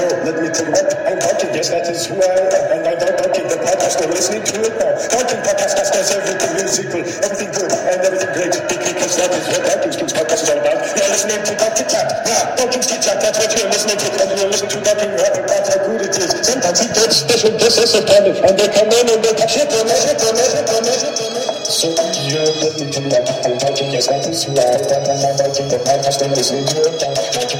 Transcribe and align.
yo, 0.00 0.08
let 0.24 0.36
me 0.40 0.48
tell 0.48 0.68
you 0.68 0.80
I'm 1.04 1.18
Duncan, 1.20 1.50
yes, 1.52 1.68
that 1.68 1.84
is 1.88 2.06
who 2.08 2.16
I 2.16 2.32
am. 2.40 2.80
And 2.80 2.88
I'm 2.88 2.96
Duncan, 2.96 3.44
the 3.48 3.58
podcast, 3.60 4.00
you're 4.00 4.12
listening 4.12 4.44
to 4.48 4.56
it 4.64 4.74
now. 4.80 4.92
Duncan 4.96 5.40
Podcast 5.44 5.74
has 5.76 5.90
does 5.92 6.10
everything 6.14 6.52
musical, 6.56 7.02
everything 7.04 7.50
good, 7.52 7.72
and 7.72 8.00
everything 8.00 8.32
great, 8.32 8.54
because 8.70 9.12
that 9.20 9.30
is 9.34 9.44
what 9.50 9.62
Duncan's 9.66 9.96
Kings 10.00 10.14
Podcast 10.14 10.42
is 10.46 10.50
all 10.50 10.60
about. 10.60 10.78
You're 10.96 11.10
listening 11.10 11.42
to 11.44 11.52
Duncan 11.58 11.86
Chat. 11.90 12.06
Yeah, 12.24 12.56
Duncan's 12.56 12.86
Kid 12.88 13.00
Chat, 13.04 13.18
that's 13.20 13.36
what 13.36 13.50
you're 13.52 13.68
listening 13.68 13.98
to, 14.00 14.08
and 14.16 14.28
you're 14.38 14.50
listening 14.50 14.72
to 14.72 14.80
Duncan 14.80 15.10
rap 15.20 15.34
about 15.36 15.64
how 15.68 15.78
good 15.84 16.00
it 16.08 16.14
is. 16.16 16.30
Sometimes 16.46 16.78
he 16.80 16.86
gets 16.94 17.14
special 17.20 17.52
guests 17.58 17.92
of 17.92 18.04
time, 18.08 18.24
and 18.30 18.54
they 18.56 18.68
come 18.72 18.88
in 18.88 19.06
and 19.10 19.20
they 19.20 19.32
talk 19.36 19.50
shit 19.50 19.68
on 19.74 19.84
it, 19.84 19.98
shit 20.00 20.22
on 20.24 20.36
it, 20.38 20.48
shit 20.48 20.68
on 20.70 20.84
it, 20.86 20.96
shit 20.96 21.18
on 21.20 21.32
it. 21.36 21.50
So, 21.70 21.86
yo, 22.26 22.42
let 22.64 22.74
me 22.78 22.86
tell 22.88 23.04
you 23.04 23.20
I'm 23.20 23.54
Duncan, 23.58 23.88
yes, 23.92 24.06
that 24.08 24.24
is 24.26 24.44
who 24.48 24.56
I 24.56 24.64
am. 24.64 24.80
And 24.80 25.20
I'm 25.20 25.36
Duncan, 25.36 25.66
the 25.68 25.78
podcast, 25.84 26.24
you're 26.24 26.32
listening 26.32 26.66
to 26.66 26.78
it 26.88 26.96
now. 27.02 27.59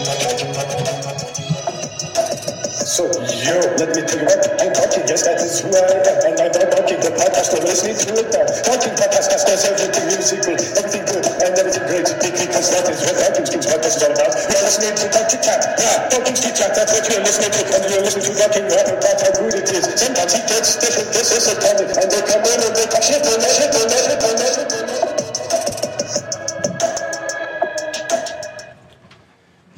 Yo, 3.44 3.56
let 3.80 3.90
me 3.96 4.02
tell 4.04 4.20
you 4.20 4.26
what, 4.28 4.42
I'm 4.60 4.72
talking, 4.72 5.04
yes, 5.08 5.24
that 5.24 5.40
is 5.40 5.60
who 5.64 5.72
I 5.72 5.80
am. 5.80 6.04
And 6.28 6.40
I'm 6.40 6.52
talking, 6.52 7.00
the 7.00 7.10
podcast, 7.16 7.52
you're 7.56 7.64
listening 7.64 7.96
to 7.96 8.20
it 8.20 8.28
now. 8.28 8.44
Talking 8.64 8.94
podcast 8.96 9.32
has 9.32 9.44
does 9.48 9.64
everything 9.64 10.06
musical, 10.12 10.56
everything 10.76 11.04
good, 11.08 11.24
and 11.40 11.52
everything 11.56 11.84
great, 11.88 12.08
because 12.20 12.68
that 12.70 12.84
is 12.90 13.00
what 13.00 13.16
Talking 13.16 13.46
Skins 13.48 13.66
podcast 13.66 13.96
is 13.96 14.04
all 14.04 14.12
about. 14.12 14.32
You're 14.36 14.64
listening 14.64 14.95
to 15.00 15.06
Talking 15.08 15.40
Chat, 15.40 15.60
yeah, 15.80 16.12
Talking 16.12 16.36
Street 16.36 16.56
Chat, 16.56 16.72
that's 16.76 16.92
what 16.92 17.04
you're 17.08 17.24
listening 17.24 17.52
to, 17.56 17.62
and 17.64 17.82
you're 17.88 18.04
listening 18.04 18.28
to 18.28 18.34
Talking 18.36 18.66
Rap 18.68 18.88
about 18.92 19.18
how 19.20 19.32
good 19.40 19.54
it 19.56 19.68
is. 19.72 19.84
Sometimes 19.96 20.32
he 20.36 20.42
gets 20.45 20.68
special 20.76 21.06
guests 21.09 21.48
of 21.48 21.56
time, 21.64 21.80
and 21.80 22.09
they 22.12 22.22
come 22.28 22.45
in 22.45 22.59
and 22.60 22.74
they 22.76 22.87
talk 22.93 23.04
shit 23.04 23.24
on 23.24 23.40
it, 23.40 23.48
shit 23.48 23.72
it, 23.72 23.88
shit 23.88 24.20
it, 24.20 24.52
shit. 24.52 24.68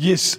Yes, 0.03 0.35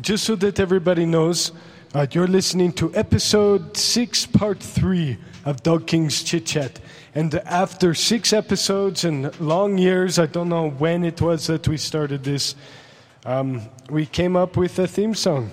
just 0.00 0.24
so 0.24 0.36
that 0.36 0.58
everybody 0.58 1.04
knows, 1.04 1.52
uh, 1.94 2.06
you're 2.12 2.26
listening 2.26 2.72
to 2.72 2.94
episode 2.94 3.76
six, 3.76 4.24
part 4.24 4.58
three 4.58 5.18
of 5.44 5.62
Dog 5.62 5.86
King's 5.86 6.22
Chit 6.22 6.46
Chat. 6.46 6.80
And 7.14 7.34
after 7.34 7.92
six 7.92 8.32
episodes 8.32 9.04
and 9.04 9.38
long 9.40 9.76
years, 9.76 10.18
I 10.18 10.26
don't 10.26 10.48
know 10.48 10.70
when 10.70 11.04
it 11.04 11.20
was 11.20 11.46
that 11.48 11.68
we 11.68 11.76
started 11.76 12.24
this, 12.24 12.54
um, 13.26 13.62
we 13.90 14.06
came 14.06 14.36
up 14.36 14.56
with 14.56 14.78
a 14.78 14.86
theme 14.86 15.14
song. 15.14 15.50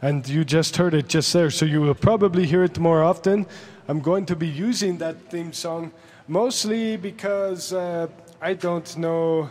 And 0.00 0.26
you 0.28 0.44
just 0.44 0.76
heard 0.76 0.94
it 0.94 1.08
just 1.08 1.32
there, 1.32 1.50
so 1.50 1.66
you 1.66 1.80
will 1.80 1.94
probably 1.94 2.46
hear 2.46 2.62
it 2.62 2.78
more 2.78 3.02
often. 3.02 3.46
I'm 3.88 4.00
going 4.00 4.26
to 4.26 4.36
be 4.36 4.46
using 4.46 4.98
that 4.98 5.30
theme 5.30 5.52
song 5.52 5.90
mostly 6.28 6.96
because 6.96 7.72
uh, 7.72 8.06
I 8.40 8.54
don't 8.54 8.96
know 8.96 9.50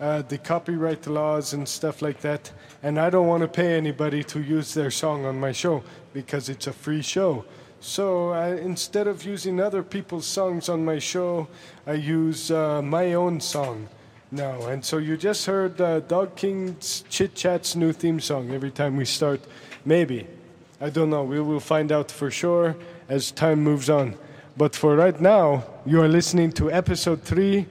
uh, 0.00 0.22
the 0.22 0.38
copyright 0.38 1.06
laws 1.06 1.52
and 1.52 1.68
stuff 1.68 2.02
like 2.02 2.20
that. 2.20 2.50
And 2.82 2.98
I 2.98 3.10
don't 3.10 3.26
want 3.26 3.42
to 3.42 3.48
pay 3.48 3.76
anybody 3.76 4.22
to 4.24 4.40
use 4.40 4.74
their 4.74 4.90
song 4.90 5.24
on 5.24 5.40
my 5.40 5.52
show 5.52 5.82
because 6.12 6.48
it's 6.48 6.66
a 6.66 6.72
free 6.72 7.02
show. 7.02 7.44
So 7.80 8.30
I, 8.30 8.56
instead 8.56 9.06
of 9.06 9.24
using 9.24 9.60
other 9.60 9.82
people's 9.82 10.26
songs 10.26 10.68
on 10.68 10.84
my 10.84 10.98
show, 10.98 11.48
I 11.86 11.94
use 11.94 12.50
uh, 12.50 12.82
my 12.82 13.14
own 13.14 13.40
song 13.40 13.88
now. 14.30 14.66
And 14.66 14.84
so 14.84 14.98
you 14.98 15.16
just 15.16 15.46
heard 15.46 15.80
uh, 15.80 16.00
Dog 16.00 16.36
King's 16.36 17.04
Chit 17.08 17.34
Chat's 17.34 17.76
new 17.76 17.92
theme 17.92 18.20
song 18.20 18.50
every 18.52 18.70
time 18.70 18.96
we 18.96 19.04
start. 19.04 19.40
Maybe. 19.84 20.26
I 20.80 20.90
don't 20.90 21.10
know. 21.10 21.24
We 21.24 21.40
will 21.40 21.60
find 21.60 21.90
out 21.90 22.10
for 22.10 22.30
sure 22.30 22.76
as 23.08 23.30
time 23.30 23.60
moves 23.62 23.90
on. 23.90 24.16
But 24.56 24.74
for 24.74 24.96
right 24.96 25.20
now, 25.20 25.64
you 25.86 26.02
are 26.02 26.08
listening 26.08 26.52
to 26.52 26.70
episode 26.70 27.22
three 27.22 27.66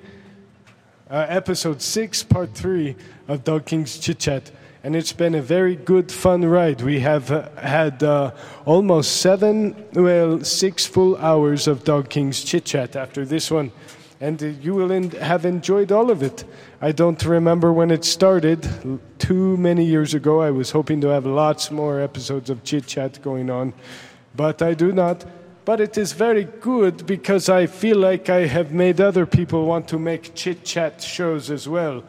uh, 1.09 1.25
episode 1.29 1.81
six, 1.81 2.23
part 2.23 2.53
three 2.53 2.95
of 3.27 3.43
Dog 3.43 3.65
King's 3.65 3.97
Chit 3.97 4.19
Chat. 4.19 4.51
And 4.83 4.95
it's 4.95 5.13
been 5.13 5.35
a 5.35 5.41
very 5.41 5.75
good, 5.75 6.11
fun 6.11 6.45
ride. 6.45 6.81
We 6.81 6.99
have 6.99 7.31
uh, 7.31 7.49
had 7.55 8.03
uh, 8.03 8.31
almost 8.65 9.17
seven, 9.17 9.75
well, 9.93 10.43
six 10.43 10.85
full 10.85 11.17
hours 11.17 11.67
of 11.67 11.83
Dog 11.83 12.09
King's 12.09 12.43
Chit 12.43 12.65
Chat 12.65 12.95
after 12.95 13.25
this 13.25 13.49
one. 13.49 13.71
And 14.19 14.41
uh, 14.41 14.47
you 14.47 14.73
will 14.73 14.89
have 15.19 15.45
enjoyed 15.45 15.91
all 15.91 16.11
of 16.11 16.23
it. 16.23 16.43
I 16.81 16.91
don't 16.91 17.23
remember 17.25 17.73
when 17.73 17.91
it 17.91 18.05
started. 18.05 18.67
Too 19.19 19.57
many 19.57 19.85
years 19.85 20.13
ago, 20.13 20.41
I 20.41 20.51
was 20.51 20.71
hoping 20.71 21.01
to 21.01 21.07
have 21.07 21.25
lots 21.25 21.71
more 21.71 21.99
episodes 21.99 22.49
of 22.49 22.63
Chit 22.63 22.85
Chat 22.85 23.21
going 23.21 23.49
on, 23.49 23.73
but 24.35 24.61
I 24.61 24.73
do 24.73 24.91
not. 24.91 25.25
But 25.67 25.81
it 25.81 25.97
is 25.97 26.13
very 26.13 26.45
good 26.45 27.05
because 27.05 27.49
I 27.49 27.65
feel 27.65 27.97
like 27.97 28.29
I 28.29 28.45
have 28.47 28.71
made 28.71 29.01
other 29.01 29.25
people 29.25 29.65
want 29.65 29.89
to 29.89 29.99
make 29.99 30.33
chit 30.33 30.63
chat 30.63 31.03
shows 31.03 31.51
as 31.51 31.67
well. 31.67 32.05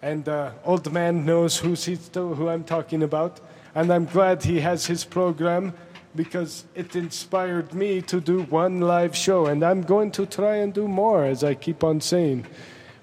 And 0.00 0.28
uh, 0.28 0.52
old 0.64 0.92
man 0.92 1.26
knows 1.26 1.58
who's 1.58 1.84
who 2.14 2.48
I'm 2.48 2.62
talking 2.62 3.02
about. 3.02 3.40
And 3.74 3.92
I'm 3.92 4.04
glad 4.04 4.44
he 4.44 4.60
has 4.60 4.86
his 4.86 5.04
program 5.04 5.74
because 6.14 6.62
it 6.76 6.94
inspired 6.94 7.74
me 7.74 8.02
to 8.02 8.20
do 8.20 8.42
one 8.42 8.80
live 8.80 9.16
show. 9.16 9.46
And 9.46 9.64
I'm 9.64 9.82
going 9.82 10.12
to 10.12 10.24
try 10.24 10.58
and 10.58 10.72
do 10.72 10.86
more, 10.86 11.24
as 11.24 11.42
I 11.42 11.54
keep 11.54 11.82
on 11.82 12.00
saying. 12.00 12.46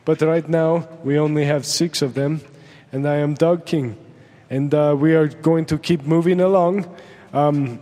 But 0.06 0.22
right 0.22 0.48
now, 0.48 0.88
we 1.04 1.20
only 1.20 1.44
have 1.44 1.66
six 1.66 2.02
of 2.02 2.14
them. 2.14 2.40
And 2.94 3.06
I 3.06 3.16
am 3.16 3.34
Dog 3.34 3.66
King. 3.66 3.98
And 4.50 4.74
uh, 4.74 4.96
we 4.98 5.14
are 5.14 5.28
going 5.28 5.66
to 5.66 5.78
keep 5.78 6.04
moving 6.04 6.40
along. 6.40 6.88
Um, 7.34 7.82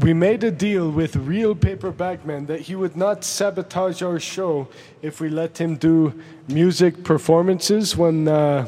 we 0.00 0.12
made 0.12 0.42
a 0.42 0.50
deal 0.50 0.90
with 0.90 1.14
Real 1.14 1.54
Paper 1.54 1.90
Bagman 1.92 2.46
that 2.46 2.60
he 2.60 2.74
would 2.74 2.96
not 2.96 3.22
sabotage 3.22 4.02
our 4.02 4.18
show 4.18 4.68
if 5.02 5.20
we 5.20 5.28
let 5.28 5.58
him 5.58 5.76
do 5.76 6.20
music 6.48 7.04
performances 7.04 7.96
one, 7.96 8.26
uh, 8.26 8.66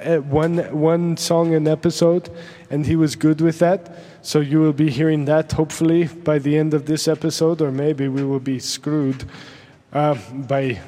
eh, 0.00 0.18
one, 0.18 0.58
one 0.78 1.16
song 1.16 1.54
an 1.54 1.66
episode, 1.66 2.28
and 2.68 2.84
he 2.84 2.94
was 2.94 3.16
good 3.16 3.40
with 3.40 3.58
that. 3.60 3.96
So 4.20 4.40
you 4.40 4.60
will 4.60 4.74
be 4.74 4.90
hearing 4.90 5.24
that 5.26 5.52
hopefully 5.52 6.04
by 6.08 6.38
the 6.38 6.58
end 6.58 6.74
of 6.74 6.84
this 6.84 7.08
episode, 7.08 7.62
or 7.62 7.70
maybe 7.70 8.08
we 8.08 8.22
will 8.22 8.40
be 8.40 8.58
screwed 8.58 9.24
uh, 9.92 10.18
by 10.32 10.80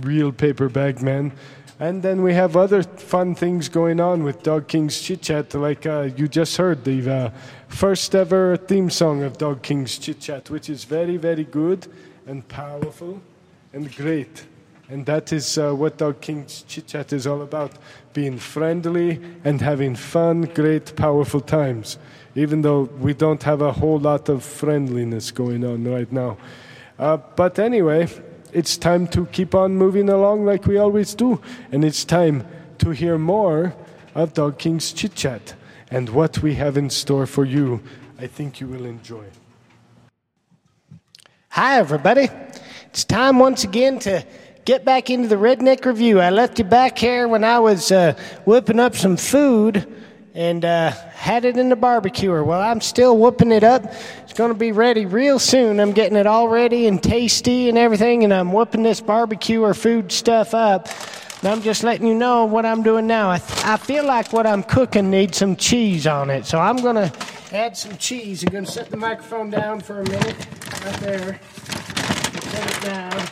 Real 0.00 0.32
Paper 0.32 0.68
Bagman. 0.68 1.32
And 1.80 2.02
then 2.02 2.22
we 2.22 2.34
have 2.34 2.56
other 2.56 2.82
fun 2.82 3.36
things 3.36 3.68
going 3.68 4.00
on 4.00 4.24
with 4.24 4.42
Dog 4.42 4.66
King's 4.66 5.00
Chit 5.00 5.22
Chat, 5.22 5.54
like 5.54 5.86
uh, 5.86 6.08
you 6.16 6.26
just 6.26 6.56
heard 6.56 6.82
the 6.82 7.08
uh, 7.08 7.30
first 7.68 8.16
ever 8.16 8.56
theme 8.56 8.90
song 8.90 9.22
of 9.22 9.38
Dog 9.38 9.62
King's 9.62 9.96
Chit 9.96 10.18
Chat, 10.18 10.50
which 10.50 10.68
is 10.68 10.82
very, 10.82 11.16
very 11.16 11.44
good 11.44 11.86
and 12.26 12.46
powerful 12.48 13.20
and 13.72 13.94
great. 13.94 14.44
And 14.90 15.06
that 15.06 15.32
is 15.32 15.56
uh, 15.56 15.72
what 15.72 15.98
Dog 15.98 16.20
King's 16.20 16.62
Chit 16.62 16.88
Chat 16.88 17.12
is 17.12 17.28
all 17.28 17.42
about 17.42 17.70
being 18.12 18.38
friendly 18.38 19.20
and 19.44 19.60
having 19.60 19.94
fun, 19.94 20.42
great, 20.54 20.96
powerful 20.96 21.40
times, 21.40 21.96
even 22.34 22.62
though 22.62 22.82
we 22.98 23.14
don't 23.14 23.44
have 23.44 23.62
a 23.62 23.70
whole 23.70 24.00
lot 24.00 24.28
of 24.28 24.42
friendliness 24.42 25.30
going 25.30 25.64
on 25.64 25.84
right 25.84 26.10
now. 26.10 26.38
Uh, 26.98 27.18
but 27.36 27.60
anyway, 27.60 28.08
it's 28.52 28.76
time 28.76 29.06
to 29.08 29.26
keep 29.26 29.54
on 29.54 29.76
moving 29.76 30.08
along 30.08 30.44
like 30.44 30.66
we 30.66 30.78
always 30.78 31.14
do. 31.14 31.40
And 31.72 31.84
it's 31.84 32.04
time 32.04 32.46
to 32.78 32.90
hear 32.90 33.18
more 33.18 33.74
of 34.14 34.34
Dog 34.34 34.58
King's 34.58 34.92
Chit 34.92 35.14
Chat 35.14 35.54
and 35.90 36.08
what 36.10 36.42
we 36.42 36.54
have 36.54 36.76
in 36.76 36.90
store 36.90 37.26
for 37.26 37.44
you. 37.44 37.82
I 38.18 38.26
think 38.26 38.60
you 38.60 38.66
will 38.66 38.84
enjoy. 38.84 39.24
Hi, 41.50 41.78
everybody. 41.78 42.28
It's 42.86 43.04
time 43.04 43.38
once 43.38 43.64
again 43.64 43.98
to 44.00 44.24
get 44.64 44.84
back 44.84 45.10
into 45.10 45.28
the 45.28 45.36
Redneck 45.36 45.84
Review. 45.84 46.20
I 46.20 46.30
left 46.30 46.58
you 46.58 46.64
back 46.64 46.98
here 46.98 47.26
when 47.26 47.44
I 47.44 47.58
was 47.58 47.90
uh, 47.90 48.14
whipping 48.44 48.80
up 48.80 48.94
some 48.94 49.16
food 49.16 49.86
and 50.38 50.64
uh, 50.64 50.92
had 51.14 51.44
it 51.44 51.56
in 51.56 51.68
the 51.68 51.74
barbecuer. 51.74 52.44
Well, 52.44 52.60
I'm 52.60 52.80
still 52.80 53.18
whooping 53.18 53.50
it 53.50 53.64
up. 53.64 53.82
It's 54.22 54.32
going 54.34 54.52
to 54.52 54.58
be 54.58 54.70
ready 54.70 55.04
real 55.04 55.40
soon. 55.40 55.80
I'm 55.80 55.90
getting 55.90 56.16
it 56.16 56.28
all 56.28 56.46
ready 56.48 56.86
and 56.86 57.02
tasty 57.02 57.68
and 57.68 57.76
everything, 57.76 58.22
and 58.22 58.32
I'm 58.32 58.52
whooping 58.52 58.84
this 58.84 59.00
barbecuer 59.00 59.74
food 59.74 60.12
stuff 60.12 60.54
up. 60.54 60.86
And 61.40 61.48
I'm 61.48 61.60
just 61.60 61.82
letting 61.82 62.06
you 62.06 62.14
know 62.14 62.44
what 62.44 62.64
I'm 62.64 62.84
doing 62.84 63.08
now. 63.08 63.30
I, 63.30 63.38
th- 63.38 63.64
I 63.64 63.76
feel 63.78 64.06
like 64.06 64.32
what 64.32 64.46
I'm 64.46 64.62
cooking 64.62 65.10
needs 65.10 65.38
some 65.38 65.56
cheese 65.56 66.06
on 66.06 66.30
it, 66.30 66.46
so 66.46 66.60
I'm 66.60 66.76
going 66.76 66.94
to 66.94 67.12
add 67.50 67.76
some 67.76 67.96
cheese. 67.96 68.44
I'm 68.44 68.52
going 68.52 68.64
to 68.64 68.70
set 68.70 68.90
the 68.90 68.96
microphone 68.96 69.50
down 69.50 69.80
for 69.80 70.02
a 70.02 70.04
minute, 70.04 70.46
right 70.84 71.00
there. 71.00 71.40
Set 72.42 72.76
it 72.76 72.82
down. 72.84 73.26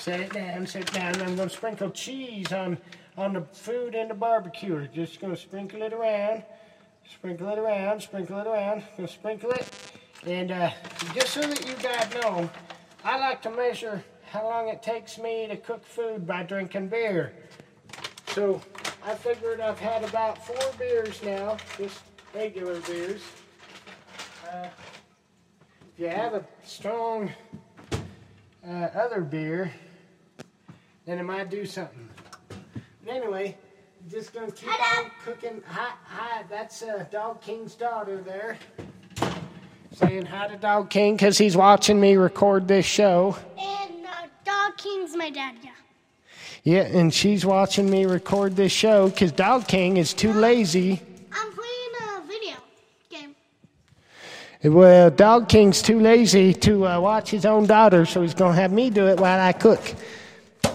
Set 0.00 0.20
it 0.20 0.32
down, 0.32 0.66
set 0.66 0.82
it 0.88 0.92
down. 0.94 1.20
I'm 1.20 1.36
going 1.36 1.50
to 1.50 1.54
sprinkle 1.54 1.90
cheese 1.90 2.50
on, 2.50 2.78
on 3.18 3.32
the 3.32 3.42
food 3.52 3.94
and 3.94 4.08
the 4.08 4.14
barbecue. 4.14 4.86
Just 4.88 5.20
to 5.20 5.36
sprinkle 5.36 5.82
it 5.82 5.92
around. 5.92 6.44
Sprinkle 7.12 7.48
it 7.48 7.58
around, 7.58 8.00
sprinkle 8.00 8.38
it 8.38 8.46
around. 8.46 8.84
To 8.96 9.08
sprinkle 9.08 9.50
it. 9.50 9.68
And 10.26 10.50
uh, 10.50 10.70
just 11.14 11.28
so 11.30 11.40
that 11.40 11.66
you 11.66 11.74
guys 11.82 12.22
know, 12.22 12.48
I 13.04 13.18
like 13.18 13.42
to 13.42 13.50
measure 13.50 14.04
how 14.30 14.44
long 14.44 14.68
it 14.68 14.82
takes 14.82 15.18
me 15.18 15.46
to 15.48 15.56
cook 15.56 15.84
food 15.84 16.26
by 16.26 16.42
drinking 16.42 16.88
beer. 16.88 17.32
So 18.28 18.60
I 19.04 19.14
figured 19.14 19.60
I've 19.60 19.78
had 19.78 20.04
about 20.04 20.44
four 20.46 20.72
beers 20.78 21.22
now, 21.22 21.56
just 21.76 22.00
regular 22.34 22.78
beers. 22.80 23.22
Uh, 24.46 24.68
if 25.94 25.98
you 25.98 26.08
have 26.08 26.34
a 26.34 26.44
strong 26.64 27.30
uh, 28.66 28.70
other 28.70 29.22
beer, 29.22 29.72
then 31.06 31.18
it 31.18 31.24
might 31.24 31.48
do 31.50 31.64
something. 31.64 32.08
Anyway, 33.18 33.56
just 34.08 34.32
gonna 34.32 34.52
keep 34.52 34.68
Hi, 34.68 35.02
on 35.02 35.10
cooking. 35.24 35.60
Hi, 35.66 35.90
hi, 36.04 36.44
that's 36.48 36.82
uh, 36.84 37.04
Dog 37.10 37.40
King's 37.40 37.74
daughter 37.74 38.18
there. 38.18 38.56
Saying 39.90 40.24
hi 40.26 40.46
to 40.46 40.56
Dog 40.56 40.88
King 40.88 41.16
because 41.16 41.36
he's 41.36 41.56
watching 41.56 42.00
me 42.00 42.14
record 42.14 42.68
this 42.68 42.86
show. 42.86 43.36
And 43.58 44.06
uh, 44.06 44.28
Dog 44.44 44.76
King's 44.76 45.16
my 45.16 45.30
dad, 45.30 45.56
yeah. 45.64 45.70
Yeah, 46.62 46.82
and 46.82 47.12
she's 47.12 47.44
watching 47.44 47.90
me 47.90 48.06
record 48.06 48.54
this 48.54 48.70
show 48.70 49.08
because 49.08 49.32
Dog 49.32 49.66
King 49.66 49.96
is 49.96 50.14
too 50.14 50.32
lazy. 50.32 51.02
I'm 51.32 51.52
playing 51.52 52.20
a 52.20 52.20
video 52.24 52.56
game. 53.10 53.34
Well, 54.62 55.10
Dog 55.10 55.48
King's 55.48 55.82
too 55.82 55.98
lazy 55.98 56.54
to 56.54 56.86
uh, 56.86 57.00
watch 57.00 57.30
his 57.30 57.44
own 57.44 57.66
daughter, 57.66 58.06
so 58.06 58.22
he's 58.22 58.34
gonna 58.34 58.54
have 58.54 58.70
me 58.70 58.90
do 58.90 59.08
it 59.08 59.18
while 59.18 59.40
I 59.40 59.52
cook. 59.52 59.82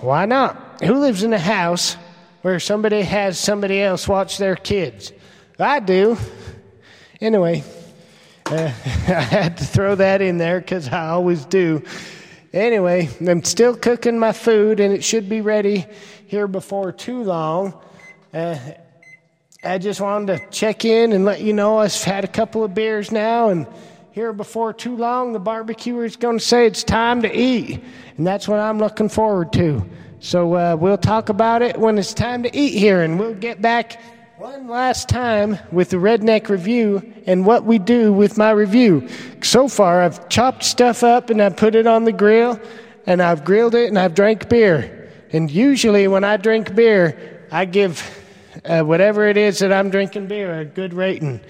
Why 0.01 0.25
not? 0.25 0.81
Who 0.83 0.95
lives 0.99 1.23
in 1.23 1.31
a 1.31 1.39
house 1.39 1.95
where 2.43 2.59
somebody 2.59 3.01
has 3.01 3.39
somebody 3.39 3.81
else 3.81 4.07
watch 4.07 4.37
their 4.37 4.55
kids? 4.55 5.11
I 5.57 5.79
do. 5.79 6.17
Anyway, 7.19 7.63
uh, 8.45 8.55
I 8.85 9.21
had 9.21 9.57
to 9.57 9.65
throw 9.65 9.95
that 9.95 10.21
in 10.21 10.37
there 10.37 10.59
because 10.59 10.89
I 10.89 11.07
always 11.07 11.45
do. 11.45 11.81
Anyway, 12.51 13.09
I'm 13.25 13.43
still 13.43 13.75
cooking 13.75 14.19
my 14.19 14.33
food, 14.33 14.79
and 14.79 14.93
it 14.93 15.03
should 15.03 15.27
be 15.27 15.41
ready 15.41 15.85
here 16.27 16.47
before 16.47 16.91
too 16.91 17.23
long. 17.23 17.73
Uh, 18.33 18.59
I 19.63 19.77
just 19.77 20.01
wanted 20.01 20.37
to 20.37 20.49
check 20.49 20.83
in 20.83 21.13
and 21.13 21.23
let 21.23 21.41
you 21.41 21.53
know 21.53 21.77
I've 21.77 21.93
had 22.03 22.25
a 22.25 22.27
couple 22.27 22.63
of 22.63 22.75
beers 22.75 23.11
now, 23.11 23.49
and 23.49 23.65
here 24.11 24.33
before 24.33 24.73
too 24.73 24.97
long, 24.97 25.31
the 25.31 25.39
barbecuer 25.39 26.03
is 26.03 26.17
going 26.17 26.37
to 26.37 26.43
say 26.43 26.67
it's 26.67 26.83
time 26.83 27.21
to 27.21 27.33
eat, 27.33 27.81
and 28.17 28.27
that's 28.27 28.49
what 28.49 28.59
I'm 28.59 28.79
looking 28.79 29.07
forward 29.07 29.53
to. 29.53 29.89
So 30.23 30.55
uh, 30.55 30.77
we'll 30.79 30.97
talk 30.97 31.27
about 31.27 31.61
it 31.61 31.77
when 31.77 31.97
it's 31.97 32.13
time 32.13 32.43
to 32.43 32.57
eat 32.57 32.77
here, 32.77 33.01
and 33.01 33.19
we'll 33.19 33.33
get 33.33 33.61
back 33.61 34.01
one 34.37 34.69
last 34.69 35.09
time 35.09 35.59
with 35.73 35.89
the 35.89 35.97
Redneck 35.97 36.47
Review 36.47 37.13
and 37.27 37.45
what 37.45 37.65
we 37.65 37.77
do 37.77 38.13
with 38.13 38.37
my 38.37 38.51
review. 38.51 39.09
So 39.41 39.67
far, 39.67 40.01
I've 40.01 40.29
chopped 40.29 40.63
stuff 40.63 41.03
up 41.03 41.29
and 41.29 41.41
I've 41.41 41.57
put 41.57 41.75
it 41.75 41.87
on 41.87 42.05
the 42.05 42.13
grill, 42.13 42.57
and 43.05 43.21
I've 43.21 43.43
grilled 43.43 43.75
it 43.75 43.89
and 43.89 43.99
I've 43.99 44.15
drank 44.15 44.47
beer. 44.47 45.11
And 45.33 45.51
usually, 45.51 46.07
when 46.07 46.23
I 46.23 46.37
drink 46.37 46.73
beer, 46.73 47.45
I 47.51 47.65
give 47.65 48.01
uh, 48.63 48.81
whatever 48.83 49.27
it 49.27 49.35
is 49.35 49.59
that 49.59 49.73
I'm 49.73 49.89
drinking 49.89 50.27
beer 50.27 50.57
a 50.57 50.63
good 50.63 50.93
rating. 50.93 51.41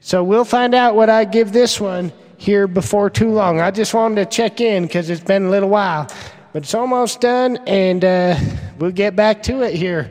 So 0.00 0.24
we'll 0.24 0.44
find 0.44 0.74
out 0.74 0.96
what 0.96 1.08
I 1.08 1.26
give 1.26 1.52
this 1.52 1.80
one 1.80 2.12
here 2.38 2.66
before 2.66 3.08
too 3.08 3.30
long. 3.30 3.60
I 3.60 3.70
just 3.70 3.94
wanted 3.94 4.16
to 4.16 4.36
check 4.36 4.60
in 4.60 4.82
because 4.82 5.10
it's 5.10 5.22
been 5.22 5.44
a 5.44 5.50
little 5.50 5.68
while, 5.68 6.08
but 6.56 6.62
it's 6.62 6.74
almost 6.74 7.20
done, 7.20 7.58
and 7.66 8.02
uh, 8.02 8.34
we'll 8.78 8.90
get 8.90 9.14
back 9.14 9.42
to 9.42 9.60
it 9.60 9.74
here. 9.74 10.10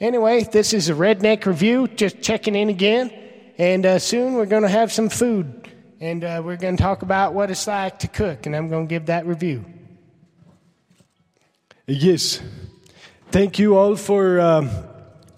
Anyway, 0.00 0.42
this 0.42 0.74
is 0.74 0.88
a 0.88 0.92
Redneck 0.92 1.46
Review, 1.46 1.86
just 1.86 2.20
checking 2.20 2.56
in 2.56 2.68
again, 2.68 3.12
and 3.58 3.86
uh, 3.86 4.00
soon 4.00 4.34
we're 4.34 4.46
going 4.46 4.64
to 4.64 4.68
have 4.68 4.90
some 4.90 5.08
food, 5.08 5.68
and 6.00 6.24
uh, 6.24 6.42
we're 6.44 6.56
going 6.56 6.76
to 6.76 6.82
talk 6.82 7.02
about 7.02 7.32
what 7.32 7.48
it's 7.48 7.68
like 7.68 8.00
to 8.00 8.08
cook, 8.08 8.46
and 8.46 8.56
I'm 8.56 8.68
going 8.68 8.88
to 8.88 8.90
give 8.92 9.06
that 9.06 9.24
review. 9.24 9.64
Yes. 11.86 12.42
Thank 13.30 13.60
you 13.60 13.76
all 13.76 13.94
for 13.94 14.40
um, 14.40 14.70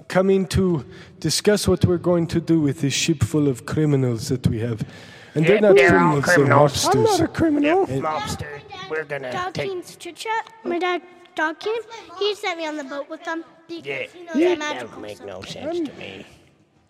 coming 0.08 0.46
to 0.56 0.86
discuss 1.18 1.68
what 1.68 1.84
we're 1.84 1.98
going 1.98 2.26
to 2.28 2.40
do 2.40 2.62
with 2.62 2.80
this 2.80 2.94
ship 2.94 3.24
full 3.24 3.46
of 3.46 3.66
criminals 3.66 4.30
that 4.30 4.46
we 4.46 4.60
have. 4.60 4.86
And 5.34 5.46
they're 5.46 5.54
Yeah, 5.56 5.60
not 5.60 5.76
they're 5.76 5.98
all 5.98 6.20
criminals, 6.22 6.24
they're 6.26 6.34
criminals. 6.34 6.86
I'm 6.86 7.02
not 7.02 7.20
a 7.20 7.22
mobsters. 7.24 7.34
criminal. 7.34 7.86
Mobster. 7.86 8.60
We're 8.90 9.04
gonna 9.04 9.32
Dog 9.32 9.52
take. 9.54 9.68
King's 9.70 9.96
chit 9.96 10.16
chat. 10.16 10.52
My 10.64 10.78
dad, 10.78 11.02
Dog 11.36 11.60
King, 11.60 11.80
he 12.18 12.34
sent 12.34 12.58
me 12.58 12.66
on 12.66 12.76
the 12.76 12.84
boat 12.84 13.08
with 13.08 13.22
them 13.24 13.44
because 13.68 13.86
Yeah, 13.86 14.02
he 14.12 14.22
knows 14.24 14.34
yeah, 14.36 14.48
that 14.50 14.58
magical. 14.58 14.88
don't 14.88 15.00
make 15.02 15.24
no 15.24 15.42
sense 15.42 15.88
to 15.88 15.94
me. 15.96 16.26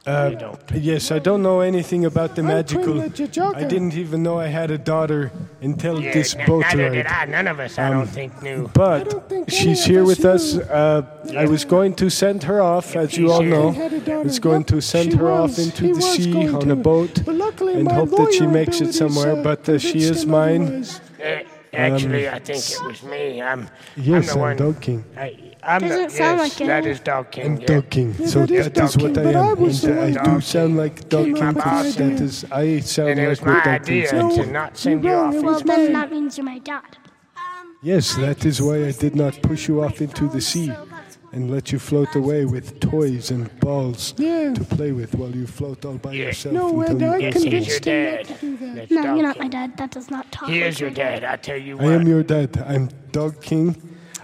Uh, 0.06 0.56
yes, 0.74 1.10
I 1.12 1.18
don't 1.18 1.42
know 1.42 1.60
anything 1.60 2.06
about 2.06 2.34
the 2.34 2.42
magical. 2.42 2.84
privileged, 2.84 3.20
a 3.20 3.28
joker. 3.28 3.58
I 3.58 3.64
didn't 3.64 3.94
even 3.94 4.22
know 4.22 4.38
I 4.40 4.46
had 4.46 4.70
a 4.70 4.78
daughter 4.78 5.30
until 5.60 6.00
Yeah, 6.00 6.14
this 6.14 6.34
n- 6.34 6.46
boat 6.46 6.60
neither 6.70 6.84
ride. 6.84 6.92
did 6.92 7.06
I. 7.06 7.24
None 7.26 7.46
of 7.46 7.60
us, 7.60 7.78
I 7.78 7.90
don't 7.90 8.06
think, 8.06 8.42
knew. 8.42 8.68
But 8.72 9.28
think 9.28 9.50
she's 9.50 9.84
here 9.84 10.00
us 10.02 10.06
with 10.08 10.24
us. 10.24 10.54
knew. 10.54 10.62
Uh, 10.62 11.02
I 11.36 11.44
was 11.46 11.66
going 11.66 11.94
to 11.96 12.08
send 12.08 12.42
her 12.44 12.62
off, 12.62 12.96
as 12.96 13.16
you 13.18 13.30
all 13.30 13.42
know. 13.42 13.72
Had 13.72 13.92
a 13.92 14.00
daughter. 14.00 14.20
I 14.20 14.22
was 14.22 14.38
going 14.38 14.64
to 14.64 14.80
send 14.80 15.12
her 15.12 15.24
was. 15.30 15.58
off 15.58 15.58
into 15.58 15.94
the 15.94 16.00
sea 16.00 16.32
going 16.32 16.54
on 16.54 16.70
a 16.70 16.76
boat 16.76 17.22
But 17.26 17.34
luckily 17.34 17.74
and 17.74 17.84
my 17.84 17.92
hope 17.94 18.10
that 18.10 18.32
she 18.32 18.46
makes 18.46 18.80
it 18.80 18.94
somewhere. 18.94 19.42
But 19.42 19.68
uh, 19.68 19.78
she 19.78 19.98
is 19.98 20.24
mine. 20.24 20.62
otherwise. 20.62 21.00
Uh, 21.22 21.40
actually, 21.80 22.28
I 22.28 22.38
think 22.38 22.58
it 22.70 22.82
was 22.84 23.02
me. 23.02 23.42
I'm. 23.42 23.68
Yes, 23.96 24.08
I'm 24.16 24.22
the 24.26 24.32
I'm 24.32 24.38
one. 24.40 24.56
Dog 24.56 24.80
King. 24.80 25.04
I, 25.16 25.54
I'm 25.62 25.80
Doesn't 25.82 26.04
the, 26.04 26.10
sound 26.10 26.38
yes, 26.40 26.60
like 26.60 26.68
that 26.68 26.86
it. 26.86 26.90
is 26.90 27.00
Dog 27.00 27.30
King. 27.30 27.46
I'm 27.46 27.60
yeah. 27.60 27.66
Dog 27.66 27.90
King. 27.90 28.14
Yeah, 28.18 28.26
so 28.26 28.46
that 28.46 28.50
is 28.50 28.64
that 28.70 28.74
Dog 28.74 29.02
what 29.02 29.14
King, 29.14 29.18
I 29.18 29.22
but 29.22 29.36
I 29.36 29.40
am. 29.40 29.58
And 29.84 30.18
I 30.18 30.24
do 30.24 30.40
sound 30.40 30.76
like 30.76 31.08
Dog 31.08 31.34
Came 31.34 31.34
King 31.34 31.44
up 31.44 31.54
because 31.54 31.84
with 31.84 31.96
that 31.96 32.12
idea. 32.12 32.22
is 32.22 32.44
I 32.50 32.80
sound 32.80 33.08
And 33.10 33.20
it 33.20 33.22
like 33.22 33.28
was 33.28 33.40
what 33.42 33.64
my 33.66 33.74
idea 33.74 34.08
sounds 34.08 34.36
to 34.36 34.46
not 34.46 34.76
send 34.76 35.04
You're 35.04 35.12
you 35.12 35.18
off. 35.18 35.34
it 35.34 35.42
Well, 35.42 35.60
then 35.60 35.92
that 35.92 36.10
means 36.10 36.38
you're 36.38 36.44
my 36.46 36.58
dad. 36.58 36.96
Um, 37.36 37.76
Yes, 37.82 38.14
that 38.16 38.44
is 38.44 38.60
why 38.62 38.86
I 38.86 38.92
did 38.92 39.14
not 39.16 39.40
push 39.42 39.68
you 39.68 39.82
off 39.82 40.00
into 40.00 40.28
the 40.28 40.40
sea 40.40 40.66
so 40.66 40.72
that's 40.72 40.90
why. 40.90 40.99
And 41.32 41.50
let 41.50 41.70
you 41.70 41.78
float 41.78 42.14
away 42.16 42.44
with 42.44 42.80
toys 42.80 43.30
and 43.30 43.48
balls 43.60 44.14
Yeah. 44.18 44.52
to 44.54 44.64
play 44.64 44.90
with 44.92 45.14
while 45.14 45.30
you 45.30 45.46
float 45.46 45.84
all 45.84 45.94
by 45.98 46.12
Yeah. 46.12 46.26
yourself 46.26 46.54
No, 46.54 46.80
until 46.80 46.90
and 46.90 47.00
you 47.00 47.06
I 47.08 47.20
get 47.20 47.22
Yes, 47.22 47.34
he's 47.34 47.44
your 47.44 47.50
convinced 47.52 47.84
him 47.84 48.04
dad. 48.04 48.16
not 48.16 48.26
to 48.26 48.46
do 48.46 48.56
that. 48.56 48.74
That's 48.76 48.90
No, 48.90 49.14
you're 49.14 49.22
not 49.22 49.38
my 49.38 49.48
dad. 49.48 49.76
That 49.76 49.90
does 49.92 50.10
not 50.10 50.32
talk. 50.32 50.48
He 50.48 50.60
like 50.60 50.68
is 50.70 50.80
your 50.80 50.90
my 50.90 50.94
dad. 50.94 51.24
I 51.24 51.36
tell 51.36 51.56
you 51.56 51.76
what. 51.76 51.86
I 51.86 51.92
am 51.92 52.06
your 52.08 52.22
dad. 52.24 52.64
I'm 52.66 52.88
Dog 53.12 53.40
King. 53.40 53.76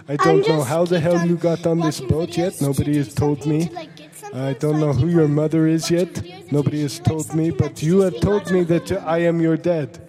I 0.09 0.15
don't 0.15 0.47
know 0.47 0.63
how 0.63 0.85
the 0.85 0.99
hell 0.99 1.25
you 1.27 1.35
got 1.35 1.65
on 1.65 1.79
this 1.79 1.99
boat 1.99 2.37
yet. 2.37 2.61
Nobody 2.61 2.93
to 2.93 2.99
has 2.99 3.13
told 3.13 3.45
me. 3.45 3.67
to, 3.67 3.73
like. 3.73 3.89
I 4.33 4.53
don't 4.53 4.79
know 4.79 4.91
who 4.93 5.07
your 5.07 5.27
mother 5.27 5.67
is 5.67 5.89
yet. 5.89 6.21
Nobody 6.51 6.81
has 6.81 6.99
told 6.99 7.33
me, 7.33 7.49
but 7.51 7.81
you 7.81 8.01
have 8.01 8.19
told 8.19 8.51
me 8.51 8.63
that 8.65 8.91
I 9.03 9.19
am 9.19 9.39
your 9.41 9.55
dad. 9.57 9.99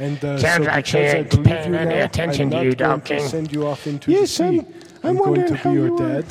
And 0.00 0.22
uh, 0.24 0.38
Sounds 0.38 0.64
so 0.66 0.70
like 0.70 0.86
she 0.86 0.98
because 0.98 1.14
I 1.14 1.18
ain't 1.18 1.30
believe 1.30 1.46
paying 1.46 1.72
you 1.74 1.78
any 1.78 2.00
attention 2.00 2.42
I'm 2.46 2.50
to 2.50 2.56
not 2.56 2.64
you, 2.64 2.74
going 2.74 2.90
Dog 2.90 3.04
to 3.06 3.16
King. 3.16 3.28
send 3.28 3.52
you 3.52 3.66
off 3.66 3.86
into 3.86 4.10
Yes, 4.12 4.20
the 4.22 4.26
sea. 4.28 4.44
I'm- 4.44 4.66
I'm 5.04 5.16
going 5.16 5.30
wondering 5.30 5.48
to 5.48 5.56
how 5.56 5.70
be 5.70 5.76
your 5.76 5.86
you 5.88 5.94
are 5.94 6.22
dad, 6.22 6.24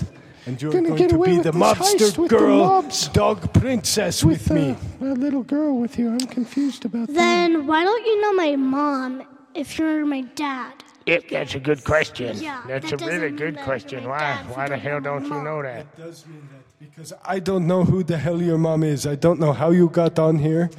and 0.47 0.61
you're 0.61 0.71
gonna 0.71 0.87
going 0.89 0.97
get 0.97 1.09
to 1.09 1.15
away 1.15 1.27
be 1.27 1.37
the 1.37 1.51
this 1.51 1.55
mobster 1.61 2.17
with 2.17 2.29
the 2.31 2.37
girl, 2.37 2.57
mobs. 2.59 3.07
dog 3.09 3.53
princess 3.53 4.23
with, 4.23 4.49
With 4.49 4.51
me. 4.57 4.75
uh, 5.01 5.13
a 5.13 5.17
little 5.25 5.43
girl 5.43 5.77
with 5.77 5.99
you. 5.99 6.09
I'm 6.09 6.19
confused 6.19 6.85
about 6.85 7.07
that. 7.07 7.13
Then 7.13 7.67
why 7.67 7.83
don't 7.83 8.05
you 8.05 8.21
know 8.21 8.33
my 8.33 8.55
mom 8.55 9.23
if 9.53 9.77
you're 9.77 10.05
my 10.05 10.21
dad? 10.35 10.73
Yep, 11.05 11.23
that's 11.31 11.55
a 11.55 11.59
good 11.59 11.83
question. 11.83 12.37
Yeah, 12.37 12.61
that's 12.67 12.89
that 12.91 13.01
a 13.01 13.05
really 13.05 13.31
good 13.31 13.57
question. 13.59 14.07
Why? 14.09 14.35
Why 14.53 14.67
the 14.67 14.77
hell 14.77 14.99
don't 14.99 15.27
my 15.29 15.37
you 15.37 15.43
know 15.43 15.61
that? 15.63 15.95
does 15.97 16.25
mean 16.27 16.47
that 16.51 16.63
because 16.79 17.13
I 17.23 17.39
don't 17.39 17.65
know 17.67 17.83
who 17.85 18.03
the 18.03 18.17
hell 18.17 18.41
your 18.41 18.57
mom 18.57 18.83
is. 18.83 19.05
I 19.07 19.15
don't 19.15 19.39
know 19.39 19.53
how 19.53 19.71
you 19.71 19.87
got 19.89 20.17
on 20.19 20.39
here. 20.39 20.69